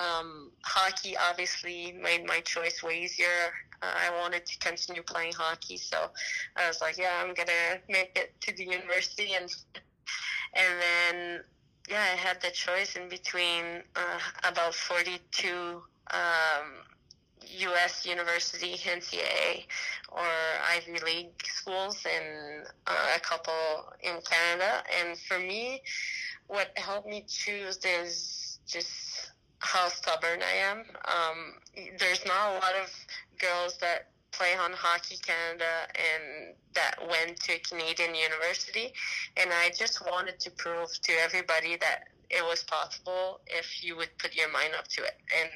[0.00, 3.52] um, hockey obviously made my choice way easier.
[3.82, 6.10] Uh, I wanted to continue playing hockey, so
[6.56, 9.54] I was like, "Yeah, I'm gonna make it to the university," and
[10.54, 11.40] and then
[11.88, 16.20] yeah, I had the choice in between uh, about 42 um,
[17.46, 18.06] U.S.
[18.06, 19.66] university, NCAA,
[20.10, 20.26] or
[20.70, 24.82] Ivy League schools, and uh, a couple in Canada.
[25.00, 25.82] And for me,
[26.46, 30.84] what helped me choose is just how stubborn I am.
[31.04, 31.54] Um,
[31.98, 32.90] there's not a lot of
[33.38, 38.92] girls that play on Hockey Canada and that went to Canadian University.
[39.36, 44.10] And I just wanted to prove to everybody that it was possible if you would
[44.18, 45.16] put your mind up to it.
[45.40, 45.50] And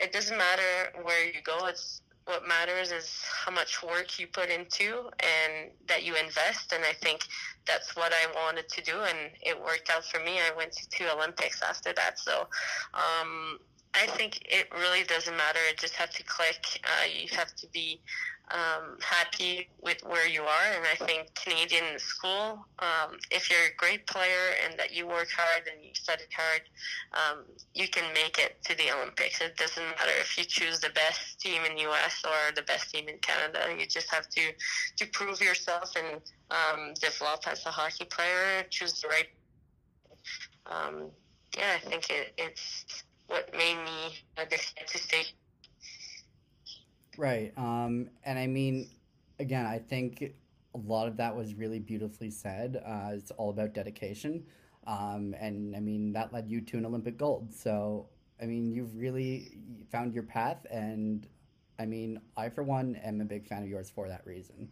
[0.00, 4.50] it doesn't matter where you go, it's what matters is how much work you put
[4.50, 6.74] into and that you invest.
[6.74, 7.22] And i think
[7.66, 9.00] that's what i wanted to do.
[9.00, 10.38] And it worked out for me.
[10.38, 12.18] I went to two olympics after that.
[12.18, 12.46] So
[12.92, 13.58] um,
[13.94, 15.58] I think it really doesn't matter.
[15.70, 16.80] It just have to click.
[16.84, 18.00] Uh, you have to be
[18.50, 20.72] um, happy with where you are.
[20.74, 25.28] And I think Canadian school, um, if you're a great player and that you work
[25.36, 26.62] hard and you study hard,
[27.12, 29.40] um, you can make it to the Olympics.
[29.40, 32.22] It doesn't matter if you choose the best team in U.S.
[32.24, 33.60] or the best team in Canada.
[33.78, 34.52] You just have to
[34.96, 36.20] to prove yourself and
[36.50, 38.64] um, develop as a hockey player.
[38.70, 39.28] Choose the right.
[40.66, 41.10] Um,
[41.56, 45.22] yeah, I think it, it's what made me uh, decide to stay.
[47.16, 47.52] Right.
[47.56, 48.88] Um, and I mean,
[49.38, 50.34] again, I think
[50.74, 52.82] a lot of that was really beautifully said.
[52.84, 54.44] Uh, it's all about dedication.
[54.86, 57.52] Um, and I mean, that led you to an Olympic gold.
[57.52, 58.08] So,
[58.40, 59.58] I mean, you've really
[59.90, 60.64] found your path.
[60.70, 61.26] And
[61.78, 64.68] I mean, I, for one, am a big fan of yours for that reason.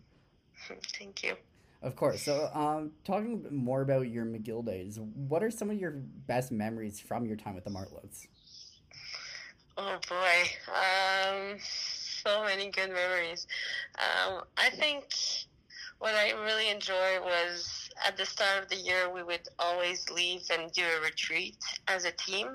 [0.98, 1.34] Thank you.
[1.82, 2.22] Of course.
[2.22, 6.98] So, um, talking more about your McGill days, what are some of your best memories
[6.98, 8.26] from your time with the Martlets?
[9.78, 13.46] Oh boy, um, so many good memories.
[13.98, 15.04] Um, I think
[15.98, 20.42] what I really enjoyed was at the start of the year we would always leave
[20.50, 21.56] and do a retreat
[21.88, 22.46] as a team.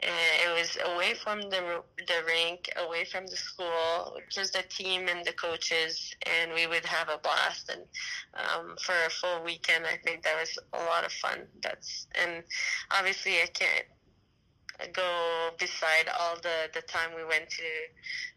[0.00, 0.12] And
[0.44, 5.24] it was away from the the rink, away from the school, just the team and
[5.24, 7.70] the coaches, and we would have a blast.
[7.70, 7.82] And
[8.34, 11.40] um, for a full weekend, I think that was a lot of fun.
[11.60, 12.44] That's and
[12.92, 13.86] obviously I can't
[14.92, 17.62] go beside all the the time we went to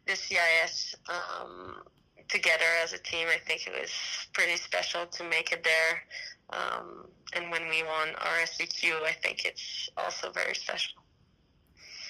[0.08, 1.84] the CIS um,
[2.28, 3.28] together as a team.
[3.30, 3.92] I think it was
[4.34, 6.04] pretty special to make it there.
[6.52, 11.02] Um, and when we won RSEQ, I think it's also very special.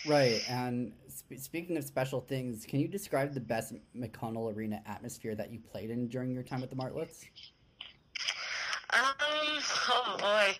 [0.05, 0.41] Right.
[0.49, 5.51] And sp- speaking of special things, can you describe the best McConnell Arena atmosphere that
[5.51, 7.25] you played in during your time at the Martlets?
[8.93, 9.01] Um,
[9.89, 10.55] oh boy.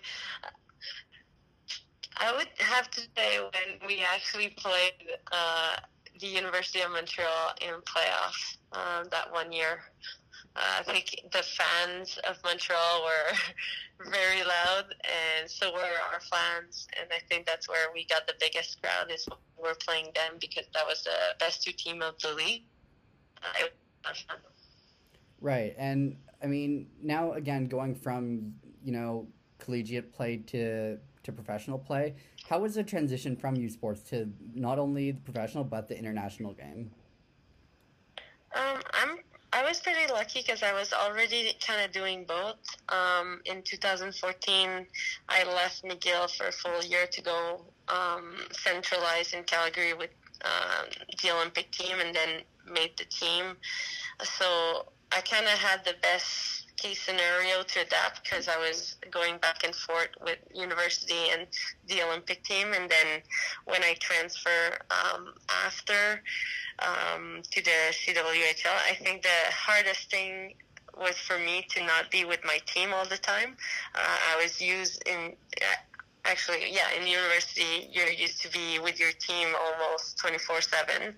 [2.18, 4.94] I would have to say when we actually played
[5.32, 5.76] uh,
[6.18, 9.80] the University of Montreal in playoffs uh, that one year.
[10.54, 16.88] Uh, I think the fans of Montreal were very loud, and so were our fans.
[16.98, 20.06] And I think that's where we got the biggest crowd is when we were playing
[20.14, 22.64] them because that was the best two team of the league.
[23.42, 23.66] Uh,
[25.40, 31.78] right, and I mean now again going from you know collegiate play to to professional
[31.78, 32.14] play.
[32.48, 36.54] How was the transition from U Sports to not only the professional but the international
[36.54, 36.90] game?
[38.54, 39.18] Um, I'm
[39.52, 42.56] I was pretty lucky because I was already kind of doing both.
[42.88, 44.86] Um, in 2014,
[45.28, 50.10] I left McGill for a full year to go um, centralize in Calgary with
[50.44, 50.86] um,
[51.22, 53.56] the Olympic team and then made the team.
[54.22, 59.38] So I kind of had the best case scenario to adapt because I was going
[59.38, 61.46] back and forth with university and
[61.88, 62.68] the Olympic team.
[62.74, 63.22] And then
[63.64, 65.34] when I transfer um,
[65.64, 66.22] after,
[66.80, 68.76] um, to the CWHL.
[68.88, 70.54] I think the hardest thing
[70.98, 73.56] was for me to not be with my team all the time.
[73.94, 75.34] Uh, I was used in
[76.24, 81.14] actually yeah in university you're used to be with your team almost 24 7 and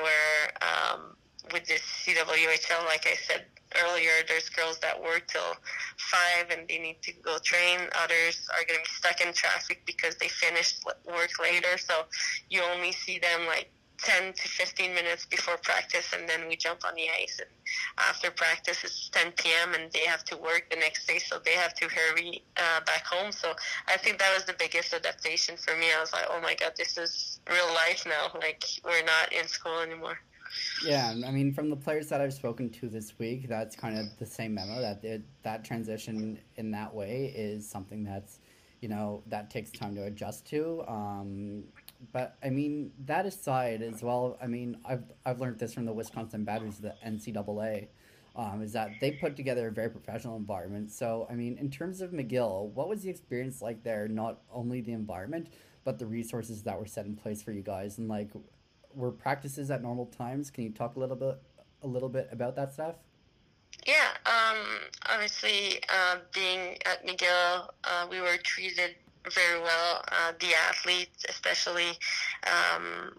[0.00, 1.16] where um,
[1.52, 3.46] with this cwhl like i said
[3.84, 5.54] earlier there's girls that work till
[5.96, 7.80] five and they need to go train.
[8.02, 11.78] Others are going to be stuck in traffic because they finished work later.
[11.78, 12.04] So
[12.50, 16.80] you only see them like 10 to 15 minutes before practice and then we jump
[16.84, 17.40] on the ice.
[17.40, 17.48] And
[17.98, 21.52] after practice it's 10 p.m and they have to work the next day so they
[21.52, 23.32] have to hurry uh, back home.
[23.32, 23.52] So
[23.88, 25.86] i think that was the biggest adaptation for me.
[25.96, 28.38] I was like oh my god this is real life now.
[28.38, 30.18] Like we're not in school anymore
[30.84, 34.06] yeah, I mean, from the players that I've spoken to this week, that's kind of
[34.18, 38.40] the same memo that it, that transition in that way is something that's,
[38.80, 40.84] you know, that takes time to adjust to.
[40.86, 41.64] Um,
[42.12, 45.92] but I mean, that aside as well, I mean, I've I've learned this from the
[45.92, 47.88] Wisconsin Badgers, the NCAA,
[48.36, 50.90] um, is that they put together a very professional environment.
[50.90, 54.08] So I mean, in terms of McGill, what was the experience like there?
[54.08, 55.48] Not only the environment,
[55.84, 58.30] but the resources that were set in place for you guys, and like,
[58.96, 60.50] were practices at normal times?
[60.50, 61.40] Can you talk a little bit
[61.82, 62.96] a little bit about that stuff?
[63.86, 64.58] Yeah, um,
[65.08, 68.96] obviously, uh, being at McGill, uh, we were treated
[69.32, 70.02] very well.
[70.10, 71.90] Uh, the athletes, especially
[72.46, 73.12] um,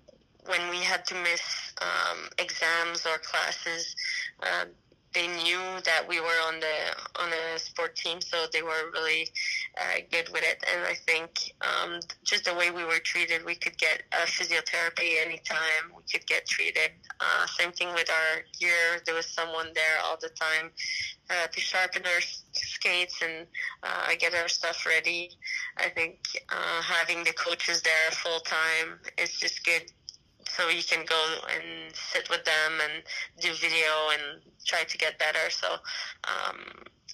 [0.45, 3.95] when we had to miss um, exams or classes,
[4.41, 4.65] uh,
[5.13, 9.29] they knew that we were on the on a sport team, so they were really
[9.79, 10.63] uh, good with it.
[10.73, 15.21] And I think um, just the way we were treated, we could get uh, physiotherapy
[15.25, 15.91] anytime.
[15.95, 16.91] We could get treated.
[17.19, 19.01] Uh, same thing with our gear.
[19.05, 20.71] There was someone there all the time
[21.29, 22.21] uh, to sharpen our
[22.53, 23.47] skates and
[23.83, 25.31] uh, get our stuff ready.
[25.77, 29.91] I think uh, having the coaches there full time is just good
[30.58, 31.21] so you can go
[31.53, 33.03] and sit with them and
[33.39, 35.49] do video and try to get better.
[35.49, 35.67] So,
[36.23, 36.58] um,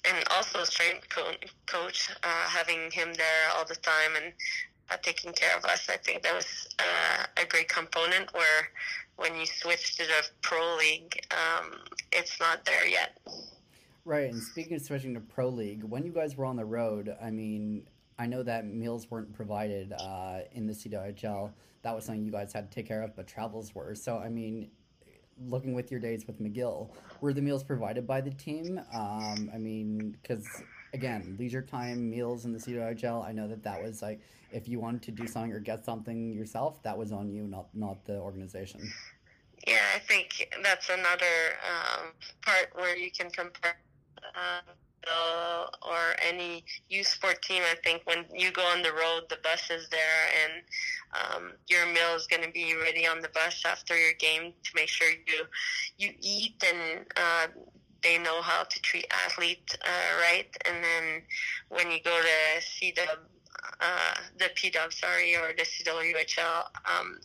[0.06, 1.32] and also strength co-
[1.66, 4.32] coach, uh, having him there all the time and
[4.90, 5.88] uh, taking care of us.
[5.90, 8.70] I think that was uh, a great component where
[9.16, 11.72] when you switch to the pro league, um,
[12.12, 13.18] it's not there yet.
[14.06, 17.14] Right, and speaking of switching to pro league, when you guys were on the road,
[17.22, 17.86] I mean,
[18.18, 21.50] I know that meals weren't provided uh, in the CWHL.
[21.84, 23.94] That was something you guys had to take care of, but travels were.
[23.94, 24.70] So, I mean,
[25.38, 28.80] looking with your days with McGill, were the meals provided by the team?
[28.92, 30.46] Um, I mean, because
[30.92, 34.20] again, leisure time meals in the CWHL, I know that that was like
[34.52, 37.66] if you wanted to do something or get something yourself, that was on you, not
[37.74, 38.80] not the organization.
[39.66, 42.08] Yeah, I think that's another um,
[42.42, 43.76] part where you can compare.
[44.34, 44.72] Uh,
[45.82, 49.70] or any youth sport team, I think when you go on the road, the bus
[49.70, 50.00] is there,
[50.42, 50.62] and
[51.14, 54.70] um, your meal is going to be ready on the bus after your game to
[54.74, 55.44] make sure you
[55.98, 57.46] you eat and uh,
[58.02, 60.54] they know how to treat athletes uh, right.
[60.66, 61.22] And then
[61.68, 63.06] when you go to see the
[63.80, 67.18] uh, the PW, sorry, or the CWHL, um,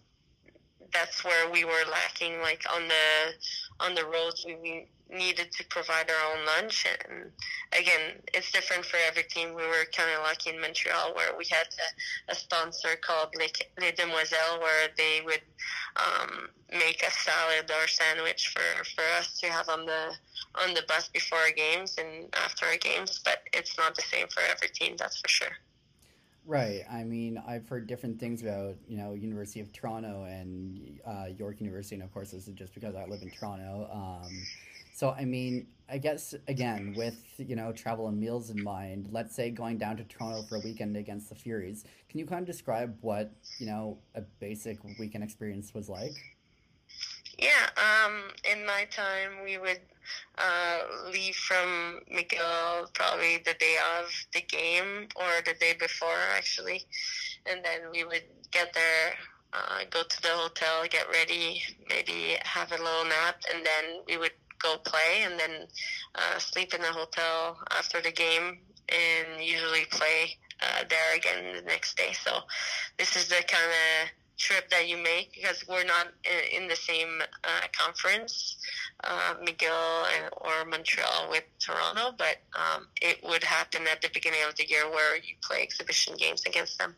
[0.93, 2.41] that's where we were lacking.
[2.41, 6.85] Like on the on the roads, we needed to provide our own lunch.
[6.85, 7.31] And
[7.71, 9.49] again, it's different for every team.
[9.49, 13.51] We were kind of lucky in Montreal where we had a, a sponsor called Les,
[13.79, 15.41] Les Demoiselles where they would
[15.95, 20.13] um, make a salad or sandwich for, for us to have on the
[20.55, 23.19] on the bus before our games and after our games.
[23.23, 25.55] But it's not the same for every team, that's for sure.
[26.45, 26.81] Right.
[26.89, 31.59] I mean, I've heard different things about you know University of Toronto and uh, York
[31.59, 33.87] University, and of course, this is just because I live in Toronto.
[33.91, 34.31] Um,
[34.99, 39.33] so I mean, I guess again with you know travel and meals in mind, let's
[39.33, 42.45] say going down to Toronto for a weekend against the Furies, can you kind of
[42.45, 46.11] describe what you know a basic weekend experience was like?
[47.37, 49.79] Yeah, um, in my time, we would
[50.37, 50.79] uh,
[51.13, 56.81] leave from McGill probably the day of the game or the day before, actually,
[57.45, 59.13] and then we would get there,
[59.53, 64.17] uh, go to the hotel, get ready, maybe have a little nap, and then we
[64.17, 65.67] would go play and then
[66.15, 71.61] uh, sleep in the hotel after the game and usually play uh, there again the
[71.61, 72.13] next day.
[72.23, 72.31] So
[72.97, 76.07] this is the kind of trip that you make because we're not
[76.53, 78.57] in, the same uh, conference,
[79.03, 84.39] uh, McGill and, or Montreal with Toronto, but um, it would happen at the beginning
[84.47, 86.95] of the year where you play exhibition games against them.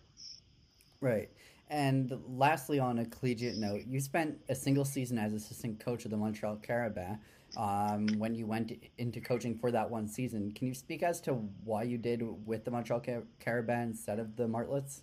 [1.01, 1.30] Right.
[1.70, 6.12] And lastly, on a collegiate note, you spent a single season as assistant coach of
[6.12, 7.18] the Montreal Carabins
[7.58, 10.52] um, when you went into coaching for that one season.
[10.52, 11.34] Can you speak as to
[11.64, 15.02] why you did with the Montreal Car- Carabins instead of the Martlets?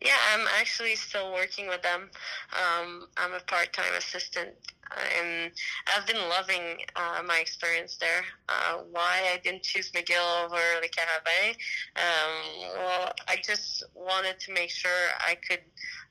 [0.00, 2.10] Yeah, I'm actually still working with them.
[2.52, 4.50] Um, I'm a part-time assistant,
[4.90, 5.52] uh, and
[5.86, 8.24] I've been loving uh, my experience there.
[8.48, 11.56] Uh, why I didn't choose McGill over the Carabins?
[11.94, 15.62] Um, well, I just wanted to make sure I could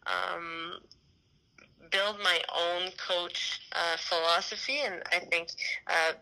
[0.08, 0.80] um,
[1.92, 5.50] build my own coach uh, philosophy, and I think
[5.88, 6.14] uh,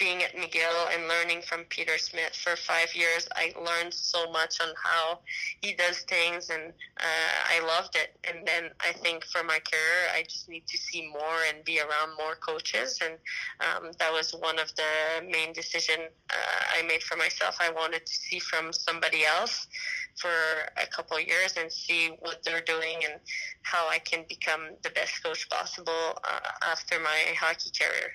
[0.00, 4.58] being at McGill and learning from Peter Smith for five years, I learned so much
[4.60, 5.18] on how
[5.60, 8.18] he does things, and uh, I loved it.
[8.24, 11.80] And then I think for my career, I just need to see more and be
[11.80, 13.14] around more coaches, and
[13.60, 16.00] um, that was one of the main decision
[16.30, 17.58] uh, I made for myself.
[17.60, 19.68] I wanted to see from somebody else
[20.16, 20.30] for
[20.76, 23.20] a couple years and see what they're doing and
[23.62, 28.12] how I can become the best coach possible uh, after my hockey career.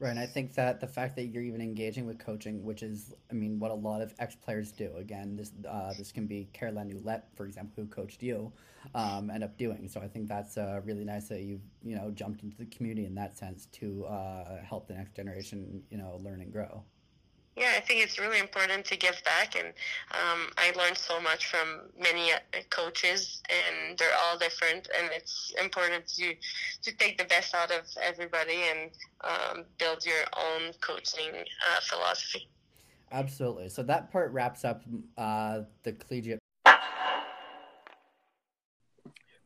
[0.00, 3.14] Right, and I think that the fact that you're even engaging with coaching, which is,
[3.30, 4.90] I mean, what a lot of ex players do.
[4.96, 8.52] Again, this uh, this can be Caroline Ouellette, for example, who coached you,
[8.94, 9.88] um, end up doing.
[9.88, 13.06] So I think that's uh, really nice that you've you know jumped into the community
[13.06, 16.82] in that sense to uh, help the next generation, you know, learn and grow
[17.56, 19.68] yeah, I think it's really important to give back, and
[20.10, 22.38] um, I learned so much from many uh,
[22.70, 26.34] coaches, and they're all different, and it's important to
[26.82, 28.90] to take the best out of everybody and
[29.22, 32.48] um, build your own coaching uh, philosophy.
[33.12, 33.68] Absolutely.
[33.68, 34.82] So that part wraps up
[35.16, 36.40] uh, the collegiate.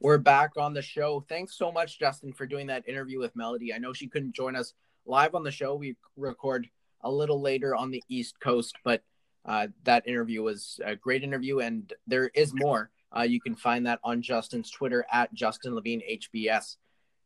[0.01, 1.25] We're back on the show.
[1.29, 3.75] Thanks so much, Justin, for doing that interview with Melody.
[3.75, 4.73] I know she couldn't join us
[5.05, 5.75] live on the show.
[5.75, 6.69] We record
[7.03, 9.03] a little later on the East Coast, but
[9.45, 12.91] uh, that interview was a great interview, and there is more.
[13.17, 16.77] Uh, you can find that on Justin's Twitter at Justin Levine HBS.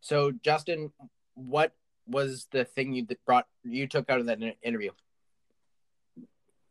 [0.00, 0.92] So, Justin,
[1.34, 1.74] what
[2.06, 4.90] was the thing you brought you took out of that interview?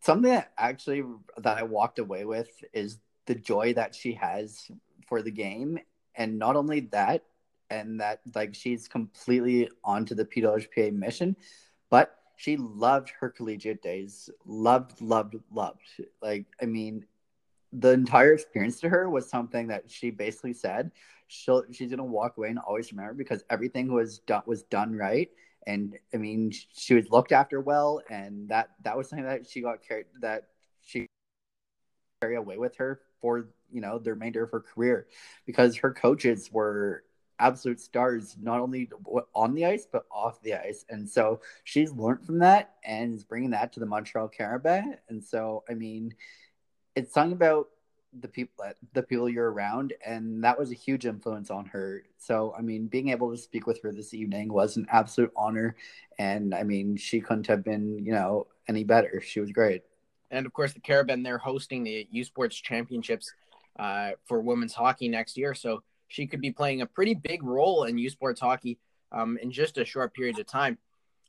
[0.01, 1.03] Something that actually
[1.37, 4.69] that I walked away with is the joy that she has
[5.07, 5.79] for the game,
[6.15, 7.23] and not only that,
[7.69, 11.35] and that like she's completely onto the PWHPA mission,
[11.89, 14.27] but she loved her collegiate days.
[14.47, 15.81] Loved, loved, loved.
[16.23, 17.05] Like, I mean,
[17.71, 20.91] the entire experience to her was something that she basically said
[21.27, 25.29] she'll she's gonna walk away and always remember because everything was done was done right.
[25.67, 29.61] And I mean, she was looked after well, and that that was something that she
[29.61, 30.47] got carried that
[30.81, 31.05] she
[32.21, 35.05] carry away with her for you know the remainder of her career
[35.45, 37.03] because her coaches were
[37.41, 38.89] absolute stars not only
[39.33, 40.85] on the ice but off the ice.
[40.89, 45.23] And so she's learned from that and is bringing that to the montreal carabin and
[45.23, 46.13] so i mean
[46.95, 47.67] it's something about
[48.19, 52.03] the people the people you're around and that was a huge influence on her.
[52.17, 55.75] So i mean being able to speak with her this evening was an absolute honor.
[56.19, 59.21] And i mean she couldn't have been you know any better.
[59.21, 59.83] She was great.
[60.29, 63.33] And of course the carabin they're hosting the u sports championships
[63.79, 65.53] uh, for women's hockey next year.
[65.53, 65.81] So
[66.11, 68.77] she could be playing a pretty big role in u sports hockey
[69.11, 70.77] um, in just a short period of time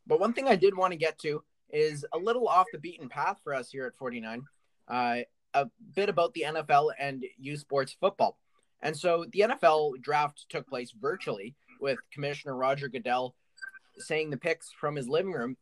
[0.07, 3.09] but one thing i did want to get to is a little off the beaten
[3.09, 4.43] path for us here at 49
[4.89, 5.19] uh,
[5.55, 8.39] a bit about the NFL and U Sports football.
[8.81, 13.35] And so the NFL draft took place virtually with Commissioner Roger Goodell
[13.99, 15.57] saying the picks from his living room.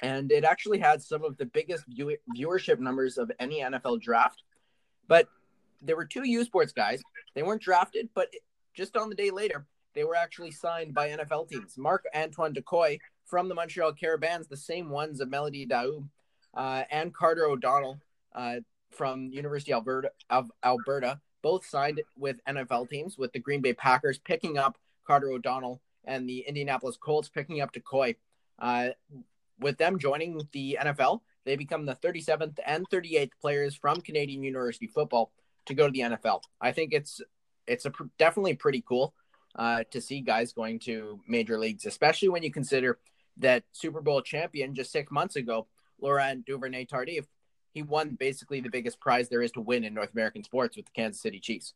[0.00, 4.42] And it actually had some of the biggest view- viewership numbers of any NFL draft.
[5.06, 5.28] But
[5.82, 7.02] there were two U Sports guys.
[7.34, 8.28] They weren't drafted, but
[8.78, 11.76] just on the day later, they were actually signed by NFL teams.
[11.76, 16.04] Mark Antoine Decoy from the Montreal Carabins, the same ones of Melody Daoust,
[16.54, 17.98] uh, and Carter O'Donnell,
[18.36, 18.60] uh,
[18.92, 24.18] from University Alberta of Alberta both signed with NFL teams, with the Green Bay Packers
[24.18, 28.14] picking up Carter O'Donnell and the Indianapolis Colts picking up Decoy.
[28.58, 28.90] Uh,
[29.58, 34.86] with them joining the NFL, they become the 37th and 38th players from Canadian University
[34.86, 35.32] football
[35.66, 36.42] to go to the NFL.
[36.60, 37.20] I think it's
[37.68, 39.14] it's a pr- definitely pretty cool
[39.56, 42.98] uh, to see guys going to major leagues, especially when you consider
[43.38, 45.66] that Super Bowl champion just six months ago,
[46.00, 47.26] Laurent Duvernay Tardif,
[47.72, 50.86] he won basically the biggest prize there is to win in North American sports with
[50.86, 51.74] the Kansas City Chiefs.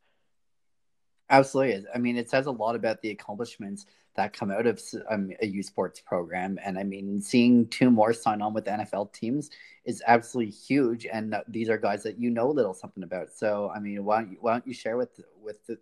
[1.30, 1.86] Absolutely.
[1.94, 5.46] I mean, it says a lot about the accomplishments that come out of um, a
[5.46, 6.58] U Sports program.
[6.64, 9.50] And I mean, seeing two more sign on with NFL teams
[9.84, 11.06] is absolutely huge.
[11.06, 13.32] And these are guys that you know a little something about.
[13.32, 15.78] So, I mean, why don't you, why don't you share with with the,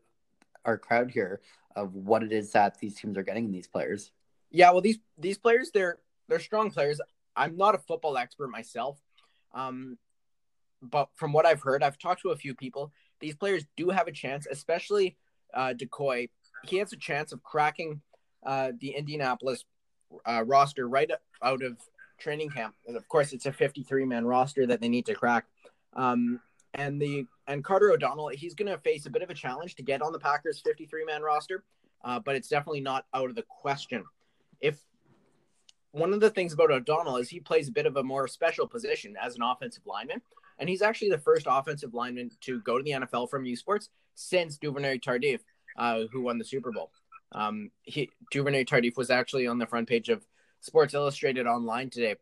[0.64, 1.40] our crowd here
[1.76, 4.12] of what it is that these teams are getting in these players?
[4.50, 7.00] Yeah, well, these these players they're they're strong players.
[7.36, 8.98] I'm not a football expert myself,
[9.54, 9.98] um,
[10.82, 12.92] but from what I've heard, I've talked to a few people.
[13.20, 15.16] These players do have a chance, especially
[15.54, 16.30] uh, Dequoy.
[16.64, 18.02] He has a chance of cracking
[18.44, 19.64] uh, the Indianapolis
[20.26, 21.10] uh, roster right
[21.42, 21.76] out of
[22.18, 22.74] training camp.
[22.86, 25.46] And of course, it's a 53 man roster that they need to crack.
[25.94, 26.40] Um,
[26.74, 29.82] and the and Carter O'Donnell, he's going to face a bit of a challenge to
[29.82, 31.64] get on the Packers 53 man roster,
[32.04, 34.04] uh, but it's definitely not out of the question.
[34.60, 34.78] If
[35.92, 38.68] one of the things about O'Donnell is he plays a bit of a more special
[38.68, 40.20] position as an offensive lineman.
[40.58, 43.88] And he's actually the first offensive lineman to go to the NFL from U Sports
[44.14, 45.40] since Duvernay Tardif,
[45.76, 46.92] uh, who won the Super Bowl.
[47.32, 50.26] Um, he, Duvernay Tardif was actually on the front page of
[50.60, 52.16] Sports Illustrated online today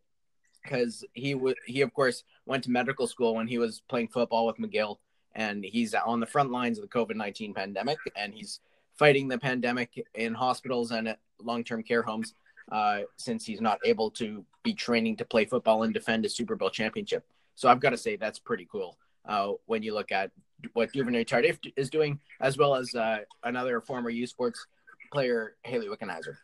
[0.62, 4.46] because he w- he of course went to medical school when he was playing football
[4.46, 4.98] with McGill,
[5.34, 8.60] and he's on the front lines of the COVID nineteen pandemic, and he's
[8.96, 12.34] fighting the pandemic in hospitals and at long term care homes
[12.70, 16.56] uh, since he's not able to be training to play football and defend a Super
[16.56, 17.24] Bowl championship.
[17.54, 20.30] So I've got to say that's pretty cool uh, when you look at
[20.72, 24.66] what Duvernay Tardif is doing, as well as uh, another former U Sports
[25.10, 26.36] player, Hayley Wickenheiser.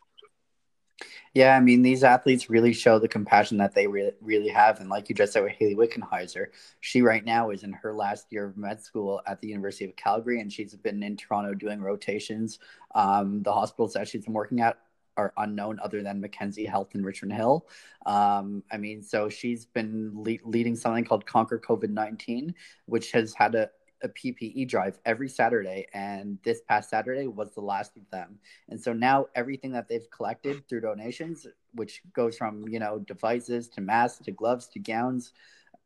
[1.34, 4.80] Yeah, I mean, these athletes really show the compassion that they re- really have.
[4.80, 6.46] And like you just said with Hayley Wickenheiser,
[6.80, 9.96] she right now is in her last year of med school at the University of
[9.96, 12.60] Calgary, and she's been in Toronto doing rotations.
[12.94, 14.78] Um, the hospitals that she's been working at
[15.16, 17.66] are unknown other than Mackenzie Health and Richmond Hill.
[18.06, 22.54] Um, I mean, so she's been le- leading something called Conquer COVID 19,
[22.86, 23.70] which has had a,
[24.04, 25.86] a PPE drive every Saturday.
[25.92, 28.38] And this past Saturday was the last of them.
[28.68, 33.68] And so now everything that they've collected through donations, which goes from, you know, devices
[33.70, 35.32] to masks to gloves to gowns,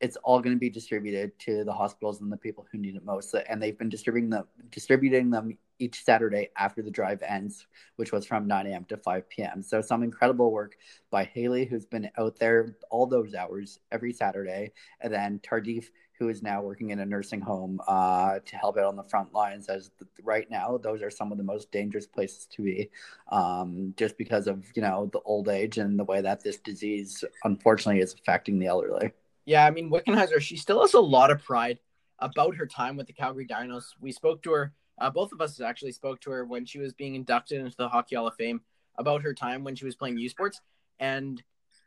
[0.01, 3.05] it's all going to be distributed to the hospitals and the people who need it
[3.05, 3.35] most.
[3.49, 7.67] And they've been distributing them, distributing them each Saturday after the drive ends,
[7.97, 8.85] which was from 9 a.m.
[8.87, 9.63] to 5 p.m.
[9.63, 10.77] So some incredible work
[11.11, 15.87] by Hayley, who's been out there all those hours every Saturday, and then Tardif,
[16.19, 19.33] who is now working in a nursing home uh, to help out on the front
[19.33, 19.69] lines.
[19.69, 22.91] As the, right now, those are some of the most dangerous places to be,
[23.31, 27.25] um, just because of you know the old age and the way that this disease
[27.45, 29.13] unfortunately is affecting the elderly.
[29.45, 31.79] Yeah, I mean Wickenheiser, she still has a lot of pride
[32.19, 33.95] about her time with the Calgary Dinos.
[34.01, 36.93] We spoke to her uh, both of us actually spoke to her when she was
[36.93, 38.61] being inducted into the Hockey Hall of Fame
[38.97, 40.61] about her time when she was playing U Sports.
[40.99, 41.43] And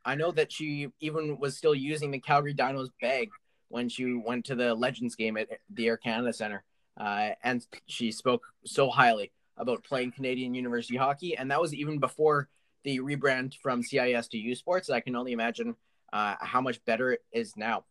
[0.06, 3.30] I know that she even was still using the Calgary Dinos bag
[3.72, 6.64] when she went to the Legends game at the Air Canada Center.
[7.00, 11.38] Uh, and she spoke so highly about playing Canadian University hockey.
[11.38, 12.50] And that was even before
[12.84, 14.90] the rebrand from CIS to U Sports.
[14.90, 15.76] I can only imagine
[16.12, 17.86] uh, how much better it is now.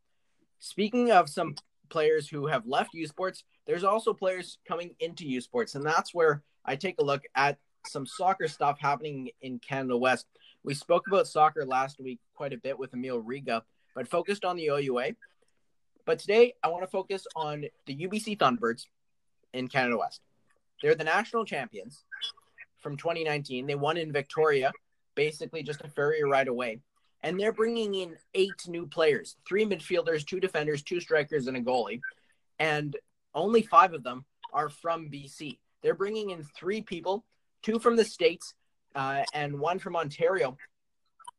[0.58, 1.54] Speaking of some
[1.88, 5.74] players who have left U Sports, there's also players coming into U Sports.
[5.74, 10.26] And that's where I take a look at some soccer stuff happening in Canada West.
[10.62, 13.62] We spoke about soccer last week quite a bit with Emil Riga,
[13.94, 15.12] but focused on the OUA.
[16.04, 18.86] But today, I want to focus on the UBC Thunderbirds
[19.52, 20.20] in Canada West.
[20.82, 22.04] They're the national champions
[22.78, 23.66] from 2019.
[23.66, 24.72] They won in Victoria,
[25.14, 26.80] basically just a ferry ride away.
[27.22, 31.60] And they're bringing in eight new players three midfielders, two defenders, two strikers, and a
[31.60, 32.00] goalie.
[32.58, 32.96] And
[33.34, 35.58] only five of them are from BC.
[35.82, 37.24] They're bringing in three people,
[37.62, 38.54] two from the States
[38.94, 40.56] uh, and one from Ontario,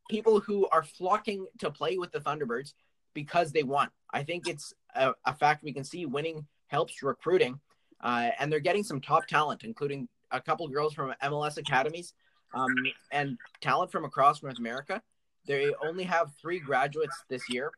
[0.08, 2.74] people who are flocking to play with the Thunderbirds
[3.14, 3.90] because they want.
[4.12, 7.60] I think it's a, a fact we can see winning helps recruiting.
[8.00, 12.14] Uh, and they're getting some top talent, including a couple girls from MLS academies
[12.54, 12.74] um,
[13.10, 15.00] and talent from across North America.
[15.46, 17.70] They only have three graduates this year.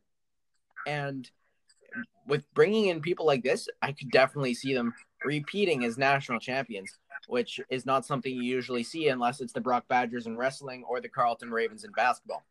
[0.87, 1.31] And
[2.27, 6.99] with bringing in people like this, I could definitely see them repeating as national champions,
[7.29, 11.01] which is not something you usually see unless it's the Brock Badgers in wrestling or
[11.01, 12.45] the Carleton Ravens in basketball.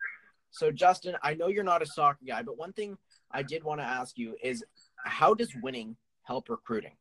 [0.53, 2.95] So, Justin, I know you're not a soccer guy, but one thing
[3.31, 4.63] I did want to ask you is
[5.03, 6.93] how does winning help recruiting?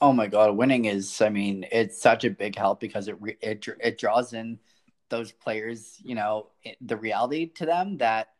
[0.00, 3.64] Oh my God, winning is, I mean, it's such a big help because it, it,
[3.78, 4.58] it draws in
[5.10, 6.48] those players, you know,
[6.80, 8.30] the reality to them that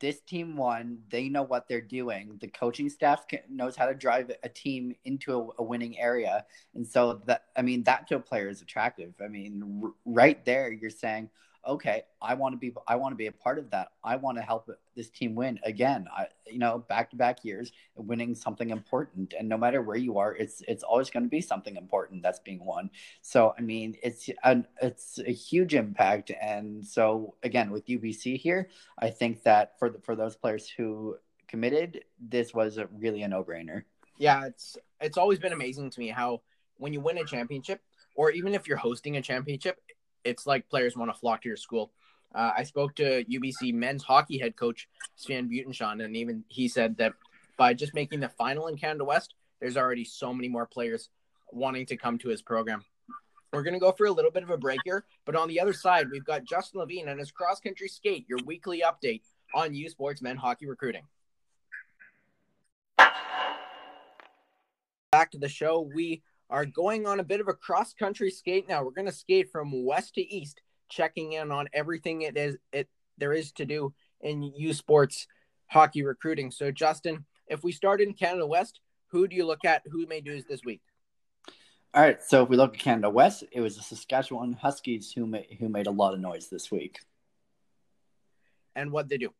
[0.00, 1.00] this team won.
[1.10, 2.38] They know what they're doing.
[2.40, 6.86] The coaching staff knows how to drive a team into a, a, winning area, and
[6.86, 9.12] so that I mean that to a player is attractive.
[9.22, 11.28] I mean, r- right there, you're saying,
[11.66, 13.88] okay, I want to be I want to be a part of that.
[14.02, 16.06] I want to help this team win again.
[16.14, 20.18] I you know, back to back years winning something important and no matter where you
[20.18, 22.90] are, it's it's always going to be something important that's being won.
[23.22, 28.68] So, I mean, it's an it's a huge impact and so again, with UBC here,
[28.98, 31.16] I think that for the, for those players who
[31.48, 33.82] committed, this was a, really a no-brainer.
[34.18, 36.42] Yeah, it's it's always been amazing to me how
[36.76, 37.80] when you win a championship
[38.14, 39.80] or even if you're hosting a championship,
[40.24, 41.92] it's like players want to flock to your school.
[42.34, 46.96] Uh, I spoke to UBC men's hockey head coach Sven Butenschon, and even he said
[46.98, 47.14] that
[47.56, 51.10] by just making the final in Canada West, there's already so many more players
[51.52, 52.84] wanting to come to his program.
[53.52, 55.60] We're going to go for a little bit of a break here, but on the
[55.60, 59.22] other side, we've got Justin Levine and his cross country skate, your weekly update
[59.54, 61.02] on U Sports men hockey recruiting.
[65.10, 65.80] Back to the show.
[65.80, 68.82] We are going on a bit of a cross country skate now.
[68.82, 72.88] We're going to skate from west to east, checking in on everything it is it
[73.18, 75.26] there is to do in U Sports
[75.68, 76.50] hockey recruiting.
[76.50, 79.82] So, Justin, if we start in Canada West, who do you look at?
[79.90, 80.80] Who made news this week?
[81.92, 85.26] All right, so if we look at Canada West, it was the Saskatchewan Huskies who
[85.26, 87.00] made who made a lot of noise this week.
[88.74, 89.30] And what they do?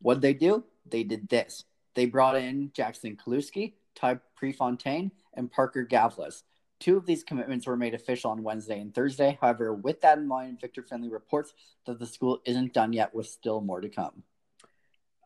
[0.00, 0.64] What they do?
[0.88, 1.64] They did this.
[1.94, 6.42] They brought in Jackson Kaluski, Ty Prefontaine, and Parker Gavlis.
[6.78, 9.38] Two of these commitments were made official on Wednesday and Thursday.
[9.40, 11.54] However, with that in mind, Victor Finley reports
[11.86, 14.22] that the school isn't done yet with still more to come.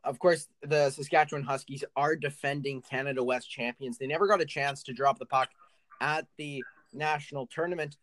[0.04, 3.98] Of course, the Saskatchewan Huskies are defending Canada West champions.
[3.98, 5.50] They never got a chance to drop the puck
[6.00, 7.96] at the national tournament.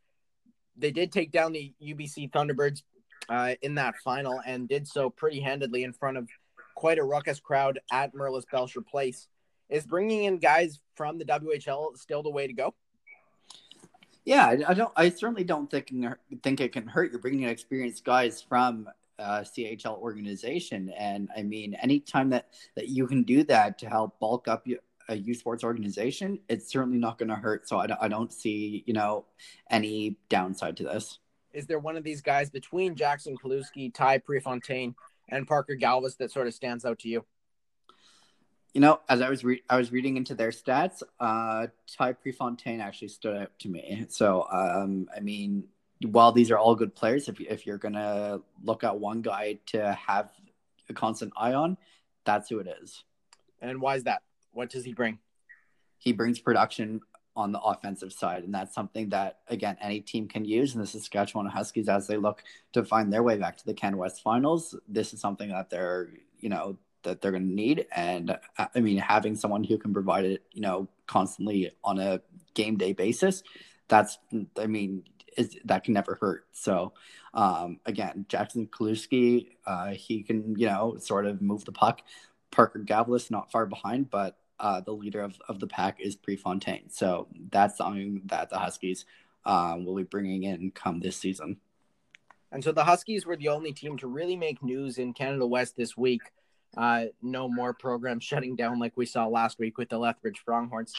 [0.75, 2.83] They did take down the UBC Thunderbirds
[3.29, 6.27] uh, in that final and did so pretty handedly in front of
[6.75, 9.27] quite a ruckus crowd at Merlis Belsher Place.
[9.69, 12.73] Is bringing in guys from the WHL still the way to go?
[14.23, 14.91] Yeah, I, don't.
[14.95, 15.89] I certainly don't think
[16.43, 17.11] think it can hurt.
[17.11, 18.89] You're bringing in experienced guys from
[19.19, 24.19] uh, CHL organization, and I mean, anytime that that you can do that to help
[24.19, 24.67] bulk up
[25.07, 27.69] a U Sports organization, it's certainly not going to hurt.
[27.69, 29.23] So I, I don't see you know
[29.69, 31.19] any downside to this.
[31.53, 34.93] Is there one of these guys between Jackson Kaluski, Ty Prefontaine,
[35.29, 37.25] and Parker Galvis that sort of stands out to you?
[38.77, 41.65] You know, as I was re- I was reading into their stats, uh,
[41.97, 44.05] Ty Prefontaine actually stood out to me.
[44.09, 45.63] So, um, I mean,
[46.03, 49.93] while these are all good players, if if you're gonna look at one guy to
[49.93, 50.29] have
[50.89, 51.77] a constant eye on,
[52.23, 53.03] that's who it is.
[53.63, 54.21] And why is that?
[54.51, 55.17] What does he bring?
[55.97, 57.01] He brings production
[57.35, 60.75] on the offensive side, and that's something that again any team can use.
[60.75, 63.97] And the Saskatchewan Huskies, as they look to find their way back to the Canada
[63.97, 66.09] West Finals, this is something that they're
[66.39, 67.85] you know that they're going to need.
[67.95, 72.21] And uh, I mean, having someone who can provide it, you know, constantly on a
[72.53, 73.43] game day basis,
[73.87, 74.17] that's,
[74.59, 75.03] I mean,
[75.37, 76.45] is that can never hurt.
[76.51, 76.93] So,
[77.33, 82.01] um, again, Jackson Kaluski, uh, he can, you know, sort of move the puck.
[82.51, 86.89] Parker Gavlis not far behind, but uh, the leader of, of the pack is Prefontaine.
[86.89, 89.05] So that's something that the Huskies
[89.45, 91.57] um, will be bringing in come this season.
[92.51, 95.75] And so the Huskies were the only team to really make news in Canada West
[95.75, 96.21] this week.
[96.75, 100.93] Uh, no more programs shutting down like we saw last week with the Lethbridge Pronghorns.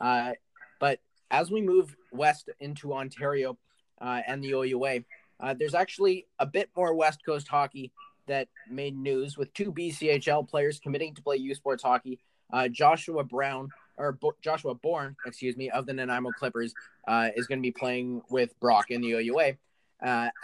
[0.00, 0.32] Uh,
[0.80, 1.00] but
[1.30, 3.58] as we move west into Ontario
[4.00, 5.00] uh, and the OUA,
[5.40, 7.92] uh, there's actually a bit more West Coast hockey
[8.26, 12.18] that made news with two BCHL players committing to play U Sports hockey.
[12.52, 16.72] Uh, Joshua Brown or Bo- Joshua Bourne, excuse me, of the Nanaimo Clippers
[17.06, 19.56] uh, is going to be playing with Brock in the OUA.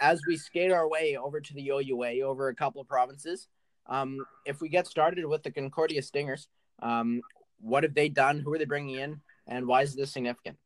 [0.01, 3.47] As we skate our way over to the OUA over a couple of provinces,
[3.87, 6.47] um, if we get started with the Concordia Stingers,
[6.81, 7.21] um,
[7.59, 8.39] what have they done?
[8.39, 9.21] Who are they bringing in?
[9.47, 10.57] And why is this significant?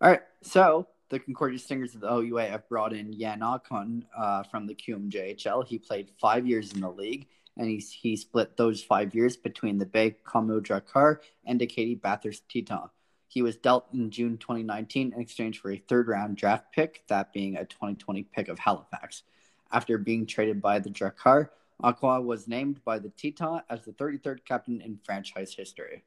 [0.00, 0.22] All right.
[0.42, 4.74] So the Concordia Stingers of the OUA have brought in Jan Akon uh, from the
[4.74, 5.66] QMJHL.
[5.66, 7.26] He played five years in the league,
[7.56, 12.48] and he's, he split those five years between the Bay Comeau Drakkar and the Acadie-Bathurst
[12.48, 12.90] Titan.
[13.28, 17.32] He was dealt in June 2019 in exchange for a third round draft pick, that
[17.32, 19.24] being a 2020 pick of Halifax.
[19.72, 21.48] After being traded by the Drakkar,
[21.82, 26.04] Aqua was named by the Titan as the 33rd captain in franchise history.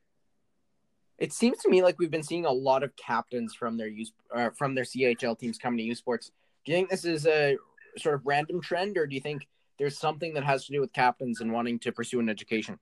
[1.18, 4.12] It seems to me like we've been seeing a lot of captains from their use
[4.34, 6.32] uh, from their CHL teams coming to U Sports.
[6.64, 7.58] Do you think this is a
[7.98, 9.48] sort of random trend, or do you think
[9.80, 12.78] there's something that has to do with captains and wanting to pursue an education?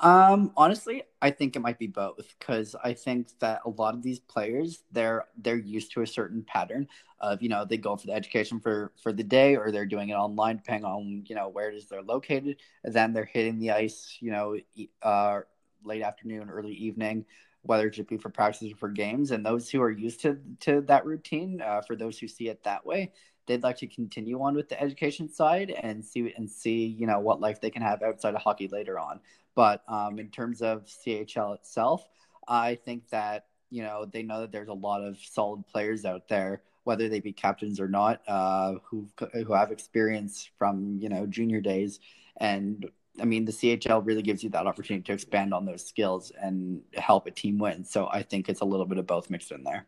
[0.00, 4.02] Um, honestly, I think it might be both because I think that a lot of
[4.02, 6.88] these players they're they're used to a certain pattern
[7.20, 10.08] of you know they go for the education for for the day or they're doing
[10.08, 12.56] it online depending on you know where it is they're located.
[12.82, 14.56] And then they're hitting the ice, you know,
[15.02, 15.40] uh,
[15.84, 17.26] late afternoon, early evening,
[17.62, 19.32] whether it should be for practice or for games.
[19.32, 22.62] And those who are used to to that routine, uh, for those who see it
[22.64, 23.12] that way,
[23.46, 27.18] they'd like to continue on with the education side and see and see you know
[27.18, 29.20] what life they can have outside of hockey later on.
[29.54, 32.08] But um, in terms of CHL itself,
[32.46, 36.28] I think that you know they know that there's a lot of solid players out
[36.28, 41.26] there, whether they be captains or not, uh, who who have experience from you know
[41.26, 42.00] junior days.
[42.38, 42.88] And
[43.20, 46.82] I mean, the CHL really gives you that opportunity to expand on those skills and
[46.94, 47.84] help a team win.
[47.84, 49.86] So I think it's a little bit of both mixed in there.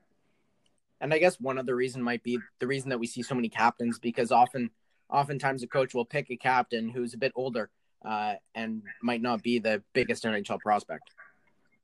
[1.02, 3.48] And I guess one other reason might be the reason that we see so many
[3.48, 4.70] captains because often,
[5.10, 7.70] oftentimes a coach will pick a captain who's a bit older
[8.04, 11.10] uh, and might not be the biggest NHL prospect.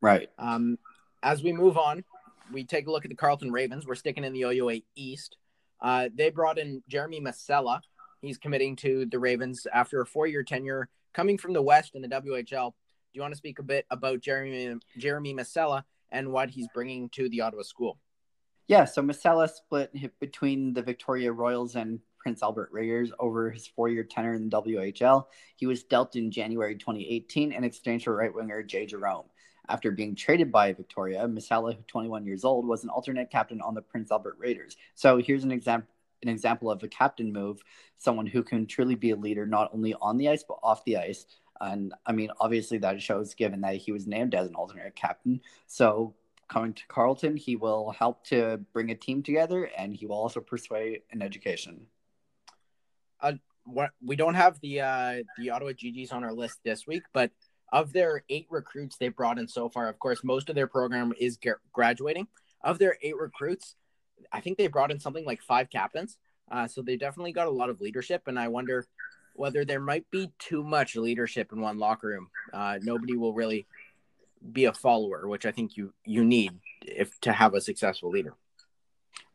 [0.01, 0.31] Right.
[0.39, 0.79] Um,
[1.25, 2.05] as we move on,
[2.53, 3.89] we take a look at the Carleton Ravens.
[3.89, 5.37] We're sticking in the OUA East.
[5.81, 7.81] Uh, they brought in Jeremy Masella.
[8.23, 12.09] He's committing to the Ravens after a four-year tenure, coming from the West in the
[12.09, 12.71] WHL.
[12.71, 17.09] Do you want to speak a bit about Jeremy Jeremy Masella and what he's bringing
[17.11, 17.99] to the Ottawa School?
[18.69, 19.91] Yeah, so Masella split
[20.21, 24.63] between the Victoria Royals and Prince Albert Raiders over his four year tenure in the
[24.63, 25.25] WHL.
[25.57, 29.25] He was dealt in January 2018 in exchange for right winger Jay Jerome.
[29.71, 33.83] After being traded by Victoria, Masella, 21 years old, was an alternate captain on the
[33.83, 34.77] Prince Albert Raiders.
[34.95, 35.89] So here's an example
[36.23, 37.63] an example of a captain move,
[37.97, 40.97] someone who can truly be a leader not only on the ice but off the
[40.97, 41.27] ice.
[41.61, 45.41] And I mean, obviously that shows given that he was named as an alternate captain.
[45.69, 46.15] So
[46.49, 50.41] coming to Carleton, he will help to bring a team together and he will also
[50.41, 51.87] persuade an education
[53.21, 53.33] uh,
[54.03, 57.31] we don't have the uh, the Ottawa Gee-Gees on our list this week, but
[57.71, 61.13] of their eight recruits they brought in so far, of course, most of their program
[61.19, 62.27] is gra- graduating.
[62.63, 63.77] Of their eight recruits,
[64.33, 66.19] I think they brought in something like five captains.
[66.51, 68.87] Uh, so they definitely got a lot of leadership, and I wonder
[69.35, 72.31] whether there might be too much leadership in one locker room.
[72.53, 73.67] Uh, nobody will really
[74.53, 78.35] be a follower, which I think you you need if to have a successful leader.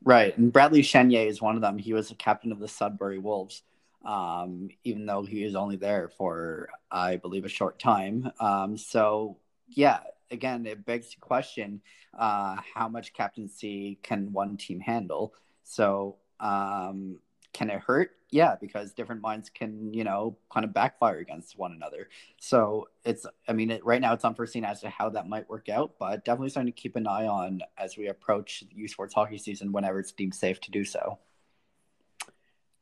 [0.04, 1.78] Right, and Bradley Chenier is one of them.
[1.78, 3.64] He was a captain of the Sudbury Wolves
[4.06, 8.32] um, even though he was only there for, I believe, a short time.
[8.40, 9.38] Um, so,
[9.70, 10.00] yeah,
[10.30, 11.82] again, it begs the question
[12.18, 15.34] uh, how much captaincy can one team handle?
[15.64, 17.20] So, um,
[17.54, 18.12] can it hurt?
[18.32, 22.10] Yeah, because different minds can, you know, kind of backfire against one another.
[22.40, 25.70] So it's, I mean, it, right now it's unforeseen as to how that might work
[25.70, 29.38] out, but definitely something to keep an eye on as we approach U Sports hockey
[29.38, 31.20] season whenever it's deemed safe to do so.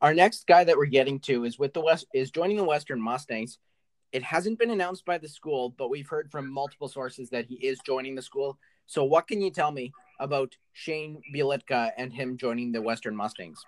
[0.00, 3.00] Our next guy that we're getting to is with the West is joining the Western
[3.00, 3.58] Mustangs.
[4.10, 7.54] It hasn't been announced by the school, but we've heard from multiple sources that he
[7.54, 8.58] is joining the school.
[8.86, 13.64] So, what can you tell me about Shane Bulitka and him joining the Western Mustangs?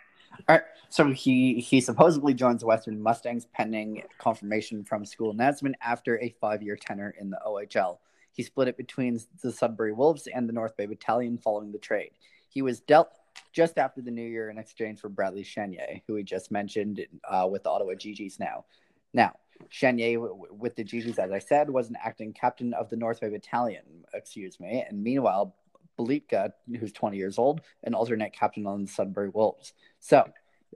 [0.48, 0.62] All right.
[0.88, 6.34] So he he supposedly joins the Western Mustangs pending confirmation from school announcement after a
[6.40, 7.98] five year tenure in the OHL.
[8.32, 12.10] He split it between the Sudbury Wolves and the North Bay Battalion following the trade.
[12.48, 13.10] He was dealt
[13.52, 17.48] just after the new year in exchange for Bradley Chenier, who we just mentioned uh,
[17.50, 18.64] with the Ottawa Gee-Gees now.
[19.12, 19.32] Now,
[19.70, 23.20] Chenier w- with the Gee-Gees, as I said, was an acting captain of the North
[23.20, 24.84] Bay Battalion, excuse me.
[24.88, 25.54] And meanwhile,
[25.98, 29.72] Bulitka, who's 20 years old, an alternate captain on the Sudbury Wolves.
[30.00, 30.24] So,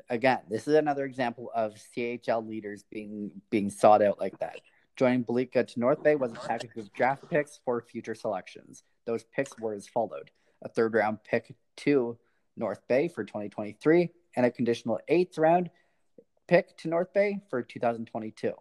[0.08, 4.60] again, this is another example of CHL leaders being being sought out like that.
[4.96, 8.82] Joining Belika to North Bay was a package of draft picks for future selections.
[9.06, 10.30] Those picks were as followed
[10.62, 12.18] a third round pick to
[12.56, 15.70] North Bay for 2023 and a conditional eighth round
[16.48, 18.52] pick to North Bay for 2022.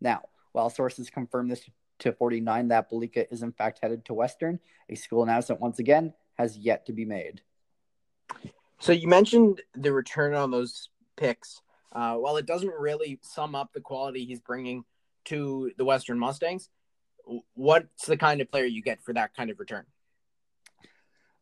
[0.00, 0.22] Now,
[0.52, 1.68] while sources confirm this
[2.00, 6.12] to 49 that Belika is in fact headed to Western, a school announcement once again
[6.34, 7.40] has yet to be made.
[8.78, 11.62] So you mentioned the return on those picks.
[11.92, 14.84] Uh, while it doesn't really sum up the quality he's bringing
[15.24, 16.68] to the Western Mustangs,
[17.54, 19.86] what's the kind of player you get for that kind of return?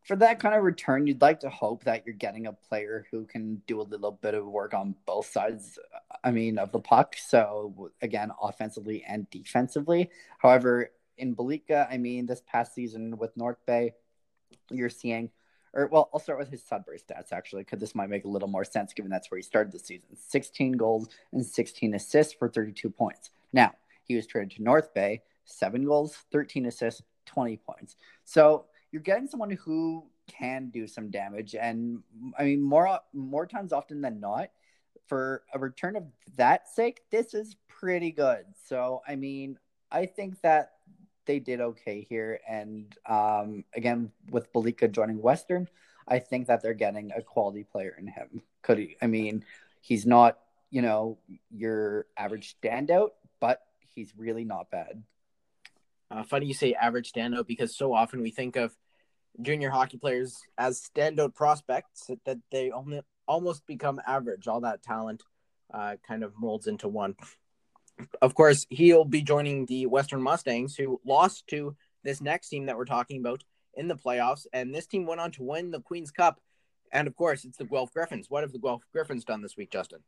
[0.04, 3.24] For that kind of return, you'd like to hope that you're getting a player who
[3.24, 5.78] can do a little bit of work on both sides.
[6.22, 7.16] I mean, of the puck.
[7.16, 10.10] So again, offensively and defensively.
[10.38, 13.94] However, in Belika, I mean, this past season with North Bay,
[14.70, 15.30] you're seeing
[15.74, 18.48] or well, I'll start with his Sudbury stats actually, because this might make a little
[18.48, 20.08] more sense given that's where he started the season.
[20.16, 23.30] 16 goals and 16 assists for 32 points.
[23.52, 23.72] Now,
[24.04, 27.96] he was traded to North Bay, seven goals, 13 assists, 20 points.
[28.24, 31.56] So you're getting someone who can do some damage.
[31.56, 32.04] And
[32.38, 34.50] I mean, more more times often than not,
[35.08, 36.04] for a return of
[36.36, 38.44] that sake, this is pretty good.
[38.68, 39.58] So I mean,
[39.90, 40.74] I think that
[41.26, 42.38] they did okay here.
[42.48, 45.66] And um, again, with Belika joining Western,
[46.06, 48.42] I think that they're getting a quality player in him.
[48.62, 48.96] Could he?
[49.02, 49.44] I mean,
[49.80, 50.38] he's not
[50.70, 51.18] you know
[51.50, 53.08] your average standout,
[53.40, 53.60] but
[53.92, 55.02] he's really not bad.
[56.12, 58.76] Uh, funny you say average standout because so often we think of
[59.42, 64.46] junior hockey players as standout prospects that they only almost become average.
[64.46, 65.22] All that talent
[65.72, 67.16] uh, kind of molds into one
[68.20, 72.76] of course, he'll be joining the Western Mustangs, who lost to this next team that
[72.76, 74.46] we're talking about in the playoffs.
[74.52, 76.40] And this team went on to win the Queen's Cup.
[76.92, 78.26] And of course, it's the Guelph Gryphons.
[78.28, 80.00] What have the Guelph Gryphons done this week, Justin?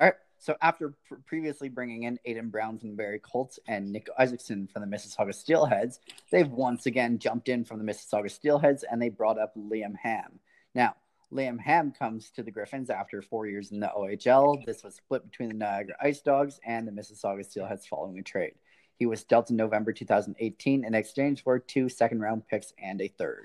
[0.00, 0.14] All right.
[0.38, 4.68] So after pr- previously bringing in Aiden Brown from the Barrie Colts and Nick Isaacson
[4.72, 5.98] from the Mississauga Steelheads,
[6.30, 10.38] they've once again jumped in from the Mississauga Steelheads and they brought up Liam Ham.
[10.74, 10.94] Now,
[11.32, 14.64] Liam Ham comes to the Gryphons after four years in the OHL.
[14.64, 18.54] This was split between the Niagara Ice Dogs and the Mississauga Steelheads following a trade.
[18.98, 23.08] He was dealt in November 2018 in exchange for two second round picks and a
[23.08, 23.44] third.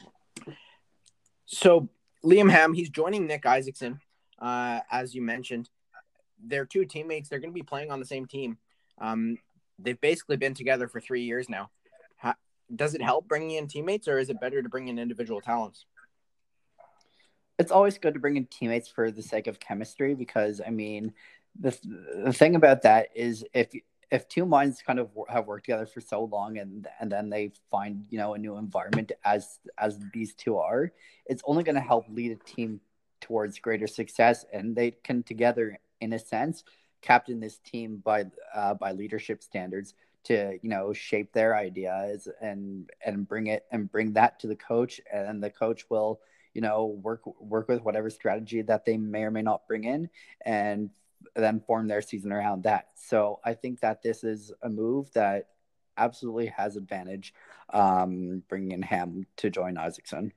[1.46, 1.90] So,
[2.24, 4.00] Liam Ham, he's joining Nick Isaacson,
[4.40, 5.70] uh, as you mentioned.
[6.46, 7.30] They're two teammates.
[7.30, 8.58] They're going to be playing on the same team.
[9.00, 9.38] Um,
[9.80, 11.70] they've basically been together for three years now.
[12.18, 12.36] How,
[12.76, 15.86] does it help bringing in teammates, or is it better to bring in individual talents?
[17.60, 21.14] it's always good to bring in teammates for the sake of chemistry because I mean
[21.60, 21.78] the
[22.24, 23.70] the thing about that is if
[24.12, 27.52] if two minds kind of have worked together for so long and and then they
[27.70, 30.92] find you know a new environment as as these two are
[31.26, 32.82] it's only going to help lead a team
[33.22, 36.64] towards greater success and they can together in a sense
[37.04, 38.26] captain this team by
[38.56, 39.94] uh, by leadership standards
[40.24, 44.56] to you know shape their ideas and and bring it and bring that to the
[44.56, 45.00] coach.
[45.12, 46.22] And the coach will
[46.54, 50.10] you know work work with whatever strategy that they may or may not bring in
[50.44, 50.90] and
[51.36, 52.88] then form their season around that.
[52.96, 55.50] So i think that this is a move that
[55.98, 57.34] absolutely has advantage
[57.72, 60.34] um, bringing in ham to join isaacson.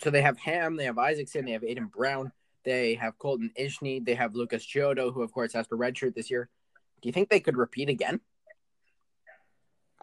[0.00, 2.32] So they have ham they have isaacson they have aiden brown
[2.64, 6.30] they have colton ishney they have lucas Chiodo, who of course has to redshirt this
[6.30, 6.48] year
[7.02, 8.20] do you think they could repeat again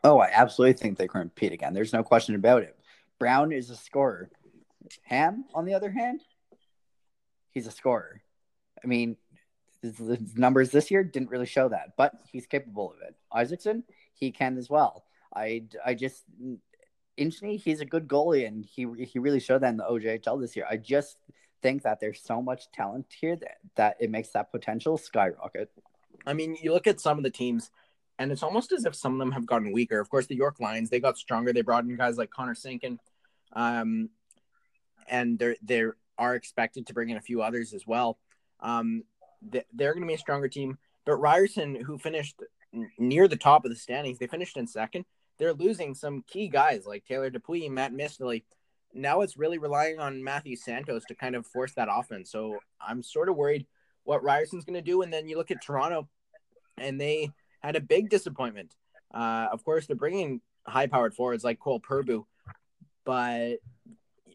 [0.04, 2.78] oh i absolutely think they can repeat again there's no question about it
[3.20, 4.30] brown is a scorer
[5.04, 6.22] Ham, on the other hand,
[7.52, 8.22] he's a scorer.
[8.84, 9.18] I mean,
[9.82, 10.00] his,
[10.36, 13.16] numbers this year didn't really show that, but he's capable of it.
[13.32, 13.84] Isaacson,
[14.14, 15.06] he can as well.
[15.36, 16.24] I, I just,
[17.20, 20.56] Inchney, he's a good goalie, and he he really showed that in the OJHL this
[20.56, 20.66] year.
[20.70, 21.18] I just
[21.66, 25.72] think that there's so much talent here that, that it makes that potential skyrocket.
[26.24, 27.72] I mean, you look at some of the teams,
[28.20, 30.00] and it's almost as if some of them have gotten weaker.
[30.00, 31.52] Of course, the York Lions, they got stronger.
[31.52, 33.00] They brought in guys like Connor Sinkin.
[33.54, 34.10] Um,
[35.08, 35.86] and they're they
[36.20, 38.20] are expected to bring in a few others as well.
[38.60, 39.04] Um,
[39.42, 40.78] they're going to be a stronger team.
[41.04, 42.36] But Ryerson, who finished
[43.00, 45.06] near the top of the standings, they finished in second.
[45.40, 48.44] They're losing some key guys like Taylor Dupuis, Matt Mistley.
[48.96, 52.32] Now it's really relying on Matthew Santos to kind of force that offense.
[52.32, 53.68] So I'm sort of worried
[54.06, 55.02] what Ryerson's going to do.
[55.04, 56.08] And then you look at Toronto,
[56.78, 57.30] and they
[57.60, 58.76] had a big disappointment.
[59.14, 62.26] Uh, of course, they're bringing high-powered forwards like Cole Purbu,
[63.06, 63.58] but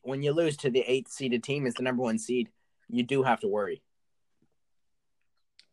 [0.03, 2.49] when you lose to the eighth seeded team as the number one seed,
[2.89, 3.83] you do have to worry.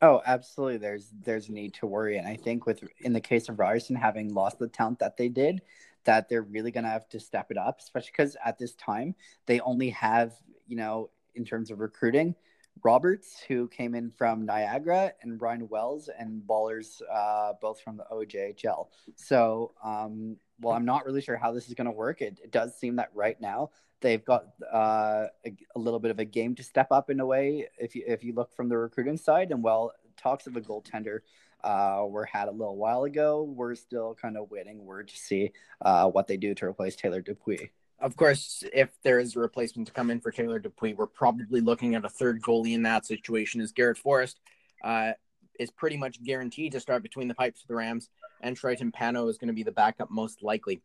[0.02, 0.78] Oh, absolutely.
[0.78, 4.34] There's there's need to worry, and I think with in the case of Ryerson having
[4.34, 5.62] lost the talent that they did,
[6.08, 9.14] that they're really gonna have to step it up, especially because at this time
[9.46, 10.34] they only have
[10.68, 12.36] you know in terms of recruiting
[12.84, 18.06] Roberts, who came in from Niagara, and Ryan Wells and Ballers, uh, both from the
[18.12, 18.88] OJHL.
[19.16, 22.22] So, um, well, I'm not really sure how this is going to work.
[22.22, 26.20] It, it, does seem that right now they've got uh, a, a, little bit of
[26.20, 27.68] a game to step up in a way.
[27.78, 31.20] If you if you look from the recruiting side, and well, talks of a goaltender
[31.64, 33.44] uh, were had a little while ago.
[33.44, 35.52] We're still kind of waiting word to see
[35.82, 39.88] uh, what they do to replace Taylor Dupuis of course, if there is a replacement
[39.88, 43.06] to come in for Taylor Dupuis, we're probably looking at a third goalie in that
[43.06, 43.60] situation.
[43.60, 44.40] As Garrett Forrest
[44.84, 45.14] uh,
[45.60, 48.10] is pretty much guaranteed to start between the pipes for the Rams,
[48.42, 50.82] and Troy Timpano is going to be the backup most likely.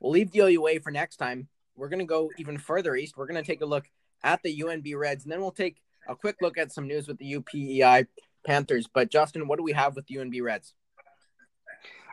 [0.00, 1.48] We'll leave the OUA for next time.
[1.76, 3.16] We're going to go even further east.
[3.16, 3.84] We're going to take a look
[4.24, 7.18] at the UNB Reds, and then we'll take a quick look at some news with
[7.18, 8.06] the UPEI
[8.46, 8.86] Panthers.
[8.86, 10.72] But Justin, what do we have with UNB Reds?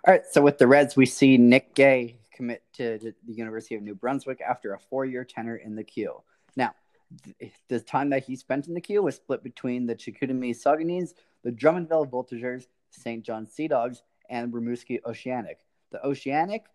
[0.06, 3.84] All right, so with the Reds, we see Nick Gay commit to the University of
[3.84, 6.22] New Brunswick after a four year tenure in the Q.
[6.58, 6.74] Now,
[7.70, 11.14] the time that he spent in the Q was split between the Chicoutimi Saguenéens,
[11.44, 13.24] the Drummondville Voltigeurs, St.
[13.24, 15.60] John Sea Dogs, and Rimouski Oceanic.
[15.92, 16.66] The Oceanic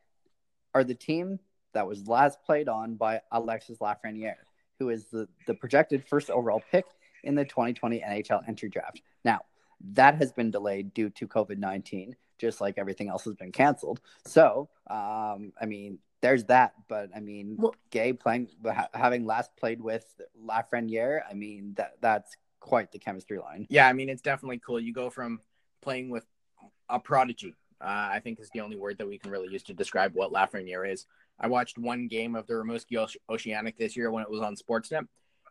[0.74, 1.38] are the team
[1.74, 4.36] that was last played on by Alexis Lafreniere,
[4.78, 6.86] who is the, the projected first overall pick
[7.24, 9.02] in the 2020 NHL entry draft.
[9.24, 9.40] Now,
[9.92, 14.00] that has been delayed due to COVID 19 just like everything else has been canceled.
[14.24, 16.72] So, um, I mean, there's that.
[16.88, 18.48] But I mean, well, Gay playing,
[18.94, 20.06] having last played with
[20.42, 23.66] Lafreniere, I mean, that that's quite the chemistry line.
[23.68, 24.80] Yeah, I mean, it's definitely cool.
[24.80, 25.40] You go from
[25.82, 26.26] playing with
[26.88, 29.74] a prodigy, uh, I think is the only word that we can really use to
[29.74, 31.06] describe what Lafreniere is.
[31.40, 35.06] I watched one game of the Rimouski Oceanic this year when it was on Sportsnet,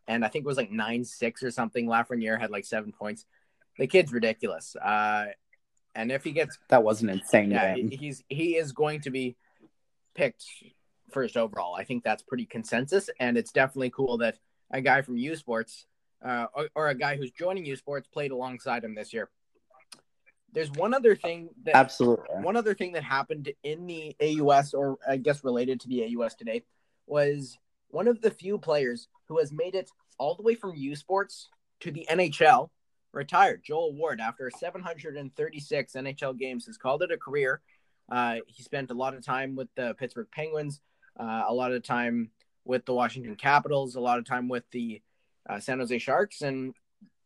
[0.07, 1.87] and I think it was like nine six or something.
[1.87, 3.25] Lafreniere had like seven points.
[3.77, 4.75] The kid's ridiculous.
[4.75, 5.27] Uh,
[5.95, 7.89] and if he gets that was an insane yeah, game.
[7.89, 9.35] he's he is going to be
[10.15, 10.45] picked
[11.11, 11.75] first overall.
[11.75, 14.37] I think that's pretty consensus, and it's definitely cool that
[14.71, 15.85] a guy from U Sports
[16.23, 19.29] uh, or, or, a guy who's joining U Sports played alongside him this year.
[20.51, 24.97] There's one other thing that absolutely one other thing that happened in the AUS, or
[25.07, 26.63] I guess related to the AUS today,
[27.05, 27.57] was
[27.89, 31.49] one of the few players who has made it all the way from U Sports
[31.81, 32.69] to the NHL
[33.13, 33.63] retired.
[33.63, 37.61] Joel Ward, after 736 NHL games, has called it a career.
[38.09, 40.79] Uh, he spent a lot of time with the Pittsburgh Penguins,
[41.19, 42.31] uh, a lot of time
[42.63, 45.01] with the Washington Capitals, a lot of time with the
[45.49, 46.73] uh, San Jose Sharks, and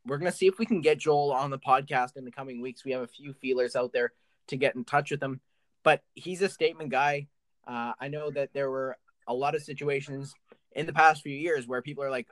[0.05, 2.83] we're gonna see if we can get Joel on the podcast in the coming weeks.
[2.83, 4.11] We have a few feelers out there
[4.47, 5.41] to get in touch with him,
[5.83, 7.27] but he's a statement guy.
[7.67, 8.97] Uh, I know that there were
[9.27, 10.33] a lot of situations
[10.73, 12.27] in the past few years where people are like,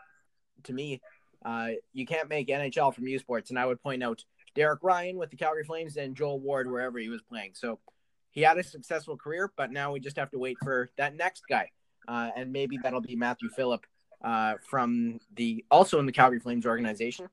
[0.63, 1.01] to me,
[1.45, 4.23] uh, you can't make NHL from U Sports, and I would point out
[4.55, 7.51] Derek Ryan with the Calgary Flames and Joel Ward wherever he was playing.
[7.53, 7.79] So
[8.31, 11.43] he had a successful career, but now we just have to wait for that next
[11.47, 11.71] guy,
[12.07, 13.85] uh, and maybe that'll be Matthew Phillip
[14.23, 17.29] uh, from the also in the Calgary Flames organization.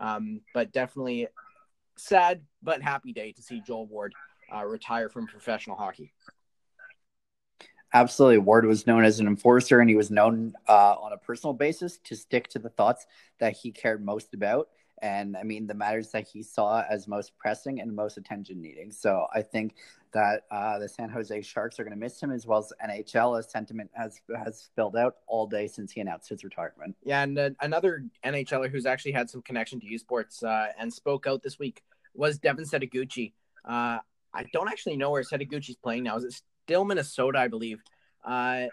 [0.00, 1.26] Um, but definitely
[1.96, 4.14] sad but happy day to see Joel Ward
[4.54, 6.12] uh, retire from professional hockey.
[7.94, 8.38] Absolutely.
[8.38, 11.98] Ward was known as an enforcer, and he was known uh, on a personal basis
[12.04, 13.06] to stick to the thoughts
[13.40, 14.68] that he cared most about.
[15.00, 18.90] And I mean, the matters that he saw as most pressing and most attention needing.
[18.90, 19.76] So I think
[20.12, 23.38] that uh, the San Jose Sharks are going to miss him as well as NHL.
[23.38, 26.96] As sentiment has has spilled out all day since he announced his retirement.
[27.04, 30.92] Yeah, and uh, another NHLer who's actually had some connection to U Sports uh, and
[30.92, 31.82] spoke out this week
[32.14, 33.32] was Devin Setoguchi.
[33.64, 33.98] Uh,
[34.34, 36.16] I don't actually know where Setoguchi's playing now.
[36.16, 37.80] Is it still Minnesota, I believe.
[38.22, 38.66] Uh,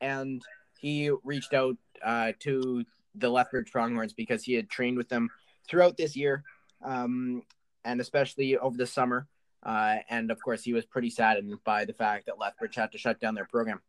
[0.00, 0.42] and
[0.80, 5.28] he reached out uh, to the Lethbridge Pronghorns because he had trained with them
[5.68, 6.42] throughout this year,
[6.84, 7.42] um,
[7.84, 9.28] and especially over the summer.
[9.62, 12.98] Uh, and of course, he was pretty saddened by the fact that Lethbridge had to
[12.98, 13.80] shut down their program.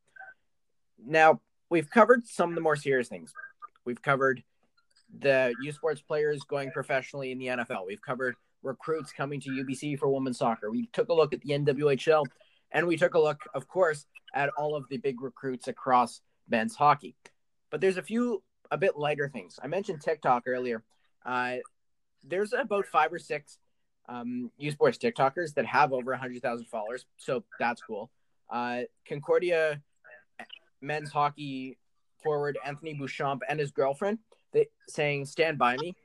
[1.04, 3.34] Now, we've covered some of the more serious things.
[3.86, 4.44] We've covered
[5.20, 7.88] the U Sports players going professionally in the NFL.
[7.88, 10.70] We've covered recruits coming to UBC for women's soccer.
[10.70, 12.26] We took a look at the NWHL
[12.72, 16.76] and we took a look, of course, at all of the big recruits across men's
[16.76, 17.16] hockey.
[17.70, 19.60] But there's a few a bit lighter things.
[19.62, 20.84] I mentioned TikTok earlier.
[21.26, 21.58] Uh,
[22.24, 23.58] there's about five or six
[24.08, 27.06] um, U Sports TikTokers that have over 100,000 followers.
[27.18, 28.10] So that's cool.
[28.50, 29.82] Uh, Concordia
[30.82, 31.78] men's hockey
[32.24, 34.20] forward Anthony Bouchamp and his girlfriend
[34.52, 35.96] they saying "Stand by me"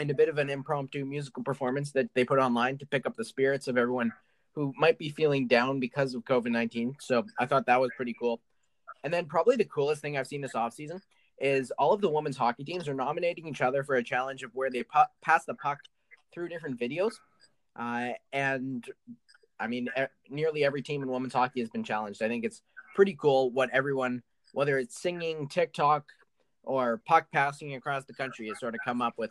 [0.00, 3.16] in a bit of an impromptu musical performance that they put online to pick up
[3.16, 4.12] the spirits of everyone
[4.58, 6.96] who might be feeling down because of COVID 19.
[6.98, 8.40] So I thought that was pretty cool.
[9.04, 11.00] And then probably the coolest thing I've seen this offseason
[11.38, 14.50] is all of the women's hockey teams are nominating each other for a challenge of
[14.54, 15.78] where they pu- pass the puck
[16.34, 17.12] through different videos.
[17.78, 18.84] Uh, and
[19.60, 22.20] I mean, e- nearly every team in women's hockey has been challenged.
[22.20, 22.62] I think it's
[22.96, 26.04] pretty cool what everyone, whether it's singing, TikTok,
[26.64, 29.30] or puck passing across the country, has sort of come up with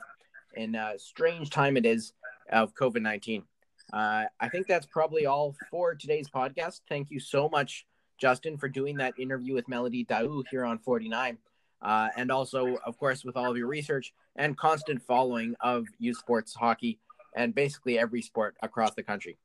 [0.56, 2.14] in a strange time it is
[2.50, 3.44] of COVID 19.
[3.92, 6.82] Uh, I think that's probably all for today's podcast.
[6.90, 7.86] Thank you so much,
[8.18, 11.38] Justin, for doing that interview with Melody Daoust here on 49.
[11.82, 16.14] Uh, and also, of course, with all of your research and constant following of U
[16.14, 17.00] Sports hockey
[17.36, 19.38] and basically every sport across the country.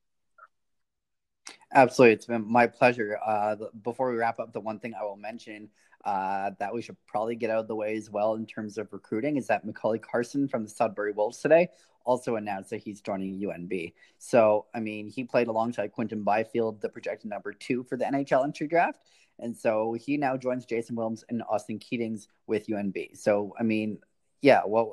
[1.75, 2.15] Absolutely.
[2.15, 3.19] It's been my pleasure.
[3.25, 5.69] Uh, before we wrap up, the one thing I will mention
[6.05, 8.93] uh, that we should probably get out of the way as well in terms of
[8.93, 11.69] recruiting is that Macauley Carson from the Sudbury Wolves today
[12.05, 13.93] also announced that he's joining UNB.
[14.19, 18.45] So, I mean, he played alongside Quinton Byfield, the projected number two for the NHL
[18.45, 19.01] entry draft.
[19.39, 23.17] And so he now joins Jason Williams and Austin Keatings with UNB.
[23.17, 23.99] So, I mean,
[24.41, 24.93] yeah, well,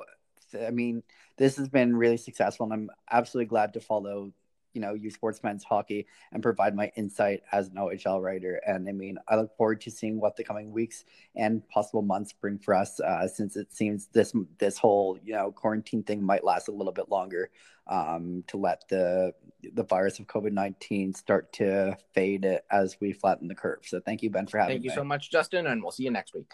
[0.66, 1.02] I mean,
[1.36, 4.32] this has been really successful, and I'm absolutely glad to follow
[4.72, 8.60] you know, U Sports men's hockey and provide my insight as an OHL writer.
[8.66, 11.04] And I mean, I look forward to seeing what the coming weeks
[11.36, 15.50] and possible months bring for us, uh, since it seems this this whole you know
[15.52, 17.50] quarantine thing might last a little bit longer
[17.88, 19.34] um, to let the
[19.74, 23.80] the virus of COVID nineteen start to fade as we flatten the curve.
[23.82, 24.74] So thank you, Ben, for having me.
[24.76, 24.96] Thank you me.
[24.96, 26.52] so much, Justin, and we'll see you next week.